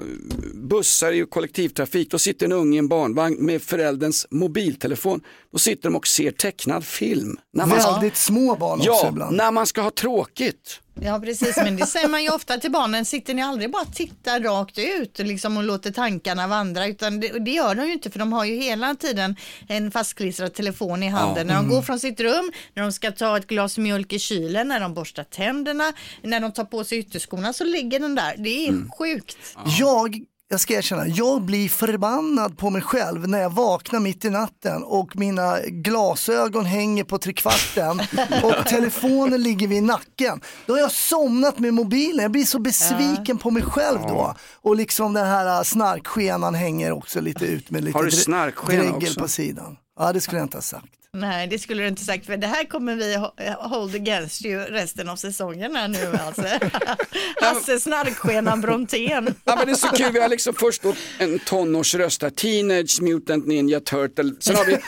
bussar 0.54 1.12
i 1.12 1.26
kollektivtrafik, 1.30 2.10
då 2.10 2.18
sitter 2.18 2.46
en 2.46 2.52
unge 2.52 2.76
i 2.76 2.78
en 2.78 2.88
barnvagn 2.88 3.36
med 3.46 3.62
förälderns 3.62 4.26
mobiltelefon. 4.30 5.20
Då 5.52 5.58
sitter 5.58 5.82
de 5.90 5.96
och 5.96 6.06
ser 6.06 6.30
tecknad 6.30 6.84
film. 6.84 7.36
När 7.52 7.66
man 7.66 7.78
Väldigt 7.78 8.16
små 8.16 8.56
barn 8.56 8.78
också 8.78 8.90
Ja, 8.90 9.08
ibland. 9.08 9.36
när 9.36 9.50
man 9.50 9.66
ska 9.66 9.80
ha 9.80 9.90
tråkigt. 9.90 10.80
Ja 11.02 11.20
precis, 11.20 11.56
men 11.56 11.76
det 11.76 11.86
säger 11.86 12.08
man 12.08 12.22
ju 12.22 12.30
ofta 12.30 12.58
till 12.58 12.70
barnen. 12.70 13.04
Sitter 13.04 13.34
ni 13.34 13.42
aldrig 13.42 13.70
bara 13.70 13.82
och 13.82 13.94
tittar 13.94 14.40
rakt 14.40 14.78
ut 14.78 15.18
liksom, 15.18 15.56
och 15.56 15.62
låter 15.62 15.90
tankarna 15.90 16.46
vandra? 16.46 16.86
Utan 16.86 17.20
det, 17.20 17.28
det 17.44 17.50
gör 17.50 17.74
de 17.74 17.86
ju 17.86 17.92
inte 17.92 18.10
för 18.10 18.18
de 18.18 18.32
har 18.32 18.44
ju 18.44 18.56
hela 18.56 18.94
tiden 18.94 19.36
en 19.68 19.90
fastklistrad 19.90 20.54
telefon 20.54 21.02
i 21.02 21.08
handen. 21.08 21.36
Ja. 21.36 21.44
När 21.44 21.54
de 21.54 21.58
Mm. 21.64 21.70
går 21.70 21.82
från 21.82 22.00
sitt 22.00 22.20
rum, 22.20 22.52
när 22.74 22.82
de 22.82 22.92
ska 22.92 23.10
ta 23.12 23.36
ett 23.36 23.46
glas 23.46 23.78
mjölk 23.78 24.12
i 24.12 24.18
kylen, 24.18 24.68
när 24.68 24.80
de 24.80 24.94
borstar 24.94 25.24
tänderna, 25.24 25.92
när 26.22 26.40
de 26.40 26.52
tar 26.52 26.64
på 26.64 26.84
sig 26.84 26.98
ytterskorna 26.98 27.52
så 27.52 27.64
ligger 27.64 28.00
den 28.00 28.14
där. 28.14 28.34
Det 28.38 28.64
är 28.64 28.68
Mm. 28.68 28.90
sjukt. 28.98 29.36
Jag, 29.78 30.20
jag 30.52 30.60
ska 30.60 30.74
erkänna, 30.74 31.06
jag 31.06 31.42
blir 31.42 31.68
förbannad 31.68 32.58
på 32.58 32.70
mig 32.70 32.82
själv 32.82 33.28
när 33.28 33.38
jag 33.38 33.50
vaknar 33.50 34.00
mitt 34.00 34.24
i 34.24 34.30
natten 34.30 34.82
och 34.82 35.16
mina 35.16 35.58
glasögon 35.66 36.64
hänger 36.64 37.04
på 37.04 37.18
trekvarten 37.18 38.00
och 38.42 38.66
telefonen 38.66 39.42
ligger 39.42 39.68
vid 39.68 39.82
nacken. 39.82 40.40
Då 40.66 40.72
har 40.72 40.80
jag 40.80 40.92
somnat 40.92 41.58
med 41.58 41.74
mobilen, 41.74 42.22
jag 42.22 42.30
blir 42.30 42.44
så 42.44 42.58
besviken 42.58 43.38
på 43.38 43.50
mig 43.50 43.62
själv 43.62 44.00
då. 44.00 44.34
Och 44.54 44.76
liksom 44.76 45.12
den 45.14 45.26
här 45.26 45.58
äh, 45.58 45.62
snarkskenan 45.62 46.54
hänger 46.54 46.92
också 46.92 47.20
lite 47.20 47.44
ut 47.44 47.70
med 47.70 47.84
lite 47.84 47.98
Har 47.98 48.04
du 48.04 48.76
dregel 48.76 48.94
också? 48.96 49.20
på 49.20 49.28
sidan. 49.28 49.76
Ja 49.98 50.12
det 50.12 50.20
skulle 50.20 50.38
jag 50.38 50.44
inte 50.44 50.56
ha 50.56 50.62
sagt. 50.62 50.99
Nej, 51.16 51.46
det 51.46 51.58
skulle 51.58 51.82
du 51.82 51.88
inte 51.88 52.04
sagt, 52.04 52.26
för 52.26 52.36
det 52.36 52.46
här 52.46 52.64
kommer 52.64 52.96
vi 52.96 53.16
ho- 53.16 53.54
hold 53.68 53.94
against 53.94 54.44
you 54.44 54.62
resten 54.64 55.08
av 55.08 55.16
säsongen 55.16 55.76
här 55.76 55.88
nu 55.88 56.16
alltså. 56.26 56.42
Hasse 57.40 57.80
Snarkskenan 57.80 58.60
Brontén. 58.60 59.34
Ja, 59.44 59.56
men 59.56 59.66
det 59.66 59.72
är 59.72 59.76
så 59.76 59.88
kul, 59.88 60.12
vi 60.12 60.20
har 60.20 60.28
liksom 60.28 60.54
först 60.54 60.82
då 60.82 60.94
en 61.18 61.38
tonårsröst 61.38 62.22
här, 62.22 62.30
Teenage 62.30 63.02
Mutant 63.02 63.46
Ninja 63.46 63.80
Turtle. 63.80 64.32
Sen 64.40 64.56
har 64.56 64.64
vi, 64.64 64.78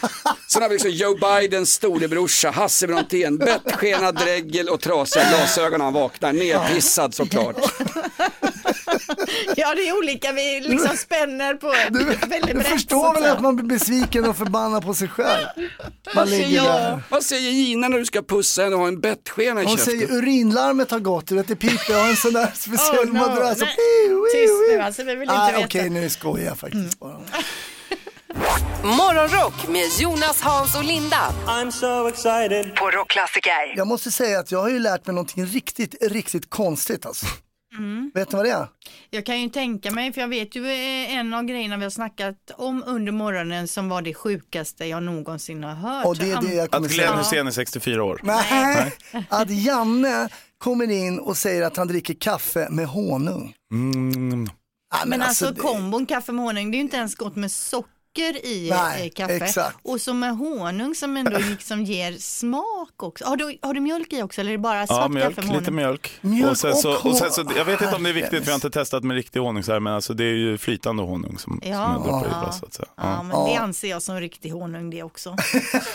sen 0.53 0.63
har 0.63 0.69
vi 0.69 0.75
liksom 0.75 0.91
Joe 0.91 1.15
Bidens 1.41 1.73
storebrorsa, 1.73 2.51
Hasse 2.51 2.87
Brontén, 2.87 3.39
bettskenad 3.39 4.15
dregel 4.15 4.69
och 4.69 4.81
trasiga 4.81 5.25
glasögon 5.29 5.79
när 5.79 5.85
han 5.85 5.95
vaknar, 5.95 6.33
nerpissad 6.33 7.15
såklart. 7.15 7.57
Ja, 9.57 9.75
det 9.75 9.89
är 9.89 9.99
olika, 9.99 10.33
vi 10.33 10.61
liksom 10.61 10.97
spänner 10.97 11.55
på 11.55 11.69
väldigt 12.27 12.57
Du 12.57 12.63
förstår 12.63 13.15
väl 13.15 13.25
att 13.31 13.41
man 13.41 13.57
blir 13.57 13.67
besviken 13.67 14.25
och 14.29 14.37
förbannad 14.37 14.83
på 14.85 14.95
sig 14.95 15.09
själv. 15.09 15.47
Man 15.57 15.67
Vad 16.15 16.29
säger, 16.29 16.47
ligger 16.49 16.63
där. 16.63 16.91
jag? 16.91 17.01
Vad 17.11 17.23
säger 17.25 17.51
Gina 17.51 17.89
när 17.89 17.99
du 17.99 18.05
ska 18.05 18.23
pussa 18.23 18.63
henne 18.63 18.75
och 18.75 18.81
ha 18.81 18.89
en 18.89 19.01
bettskena 19.01 19.63
i 19.63 19.65
Hon 19.65 19.77
käften? 19.77 19.99
säger 19.99 20.13
urinlarmet 20.13 20.91
har 20.91 20.99
gått, 20.99 21.27
du 21.27 21.35
vet 21.35 21.49
det 21.49 21.57
piper, 21.57 21.93
jag 21.93 21.99
har 22.01 22.09
en 22.09 22.17
sån 22.17 22.33
där 22.33 22.47
speciell 22.55 22.99
Oh, 22.99 23.07
no. 23.07 23.13
madrass. 23.13 23.59
Tyst 23.59 24.53
nu, 24.73 24.81
alltså, 24.81 25.03
vi 25.03 25.15
vill 25.15 25.23
inte 25.23 25.35
Ah, 25.35 25.47
veta. 25.53 25.65
Okej, 25.65 25.91
nu 25.91 26.09
skojar 26.11 26.47
jag 26.47 26.59
faktiskt 26.59 26.99
bara. 27.01 27.21
Morgonrock 28.85 29.69
med 29.69 29.87
Jonas, 30.01 30.41
Hans 30.41 30.75
och 30.77 30.85
Linda. 30.85 31.33
I'm 31.47 31.71
so 31.71 32.09
excited. 32.09 32.75
På 32.77 32.91
Rockklassiker. 32.91 33.77
Jag 33.77 33.87
måste 33.87 34.11
säga 34.11 34.39
att 34.41 34.53
jag 34.53 34.61
har 34.61 34.69
ju 34.69 34.79
lärt 34.79 35.07
mig 35.07 35.15
någonting 35.15 35.47
riktigt, 35.47 35.95
riktigt 36.01 36.51
konstigt 36.51 37.07
alltså. 37.07 37.27
Mm. 37.79 38.11
Vet 38.15 38.33
ni 38.33 38.37
vad 38.37 38.45
det 38.47 38.51
är? 38.51 38.67
Jag 39.11 39.27
kan 39.27 39.41
ju 39.43 39.49
tänka 39.49 39.91
mig, 39.91 40.13
för 40.13 40.21
jag 40.21 40.29
vet 40.29 40.57
ju 40.57 40.67
eh, 40.67 41.17
en 41.17 41.35
av 41.35 41.45
grejerna 41.45 41.77
vi 41.77 41.83
har 41.83 41.91
snackat 41.91 42.51
om 42.57 42.83
under 42.87 43.13
morgonen 43.13 43.69
som 43.69 43.89
var 43.89 44.03
det 44.03 44.15
sjukaste 44.15 44.87
jag 44.87 45.03
någonsin 45.03 45.65
har 45.65 45.75
hört. 45.75 46.07
Och 46.07 46.17
det 46.17 46.31
är 46.31 46.41
det 46.43 46.55
jag 46.55 46.71
kommer 46.71 46.89
Att 46.89 46.95
Glenn. 46.95 47.19
Hysén 47.19 47.47
är 47.47 47.51
64 47.51 48.05
år. 48.05 48.21
Nej, 48.23 48.93
att 49.29 49.51
Janne 49.51 50.29
kommer 50.59 50.91
in 50.91 51.19
och 51.19 51.37
säger 51.37 51.63
att 51.63 51.77
han 51.77 51.89
dricker 51.89 52.15
kaffe 52.15 52.69
med 52.71 52.87
honung. 52.87 53.55
Mm. 53.73 54.47
Ja, 54.95 54.99
Men, 55.07 55.23
alltså, 55.23 55.51
det- 55.51 55.61
kombon 55.61 56.07
kaffe 56.07 56.33
med 56.33 56.45
honung, 56.45 56.71
det 56.71 56.75
är 56.75 56.79
ju 56.79 56.83
inte 56.85 56.97
ens 56.97 57.15
gott 57.15 57.37
med 57.37 57.53
socker 57.53 57.93
i 58.19 58.69
Nej, 58.71 59.07
eh, 59.07 59.11
kaffe. 59.11 59.35
exakt. 59.35 59.79
Och 59.83 60.01
så 60.01 60.15
med 60.15 60.37
honung 60.37 60.95
som 60.95 61.17
ändå 61.17 61.39
liksom 61.51 61.85
ger 61.85 62.13
smak 62.13 63.03
också. 63.03 63.25
Har 63.25 63.37
du, 63.37 63.59
har 63.63 63.75
du 63.75 63.81
mjölk 63.81 64.13
i 64.13 64.23
också 64.23 64.41
eller 64.41 64.51
är 64.51 64.57
det 64.57 64.63
bara 64.63 64.87
svart 64.87 64.99
Ja, 64.99 65.09
mjölk, 65.09 65.35
kaffe 65.37 65.49
med 65.49 65.59
lite 65.59 65.71
mjölk. 65.71 66.19
Mjölk 66.21 66.51
och 66.51 66.59
sen 66.59 66.75
så, 66.75 67.09
och 67.09 67.17
sen 67.17 67.31
så, 67.31 67.45
jag 67.57 67.65
vet 67.65 67.81
inte 67.83 67.97
om 67.97 68.03
det 68.03 68.11
är 68.11 68.15
viktigt, 68.15 68.39
för 68.39 68.47
jag 68.47 68.53
har 68.53 68.55
inte 68.55 68.71
testat 68.71 69.05
med 69.05 69.15
riktig 69.15 69.41
honung 69.41 69.63
så 69.63 69.73
här, 69.73 69.81
men 69.81 69.93
alltså 69.93 70.15
det 70.15 70.25
är 70.25 70.35
ju 70.35 70.59
flytande 70.59 71.03
honung 71.03 71.39
som, 71.39 71.53
som 71.53 71.61
Ja, 71.71 71.93
jag 71.93 72.03
droppar 72.03 72.27
i 72.27 72.31
ja. 72.33 72.41
bara, 72.43 72.53
så 72.53 72.67
att 72.67 72.75
säga. 72.75 72.89
Ja, 72.97 73.23
men 73.23 73.45
det 73.45 73.57
anser 73.57 73.89
jag 73.89 74.03
som 74.03 74.21
riktig 74.21 74.51
honung 74.51 74.91
det 74.91 75.03
också. 75.03 75.37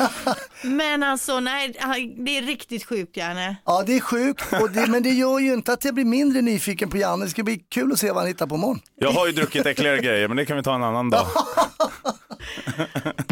men 0.63 1.03
alltså 1.03 1.39
nej, 1.39 1.73
det 2.17 2.37
är 2.37 2.41
riktigt 2.41 2.85
sjukt 2.85 3.17
Janne. 3.17 3.55
Ja, 3.65 3.83
det 3.85 3.95
är 3.95 3.99
sjukt, 3.99 4.53
och 4.61 4.71
det, 4.71 4.87
men 4.87 5.03
det 5.03 5.09
gör 5.09 5.39
ju 5.39 5.53
inte 5.53 5.73
att 5.73 5.85
jag 5.85 5.93
blir 5.93 6.05
mindre 6.05 6.41
nyfiken 6.41 6.89
på 6.89 6.97
Janne. 6.97 7.25
Det 7.25 7.31
ska 7.31 7.43
bli 7.43 7.57
kul 7.69 7.91
att 7.91 7.99
se 7.99 8.07
vad 8.07 8.17
han 8.17 8.27
hittar 8.27 8.47
på 8.47 8.55
imorgon. 8.55 8.79
Jag 8.95 9.11
har 9.11 9.27
ju 9.27 9.31
druckit 9.31 9.65
äckligare 9.65 9.97
grejer, 9.97 10.27
men 10.27 10.37
det 10.37 10.45
kan 10.45 10.57
vi 10.57 10.63
ta 10.63 10.75
en 10.75 10.83
annan 10.83 11.09
dag. 11.09 11.27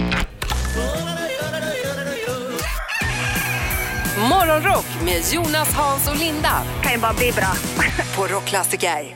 Morgonrock 4.29 4.85
med 5.05 5.21
Jonas, 5.33 5.73
Hans 5.73 6.09
och 6.09 6.19
Linda. 6.19 6.63
Kan 6.83 6.91
ju 6.91 6.97
bara 6.99 7.13
bli 7.13 7.31
bra. 7.31 7.53
På 8.15 8.27
Rockklassiker. 8.33 9.15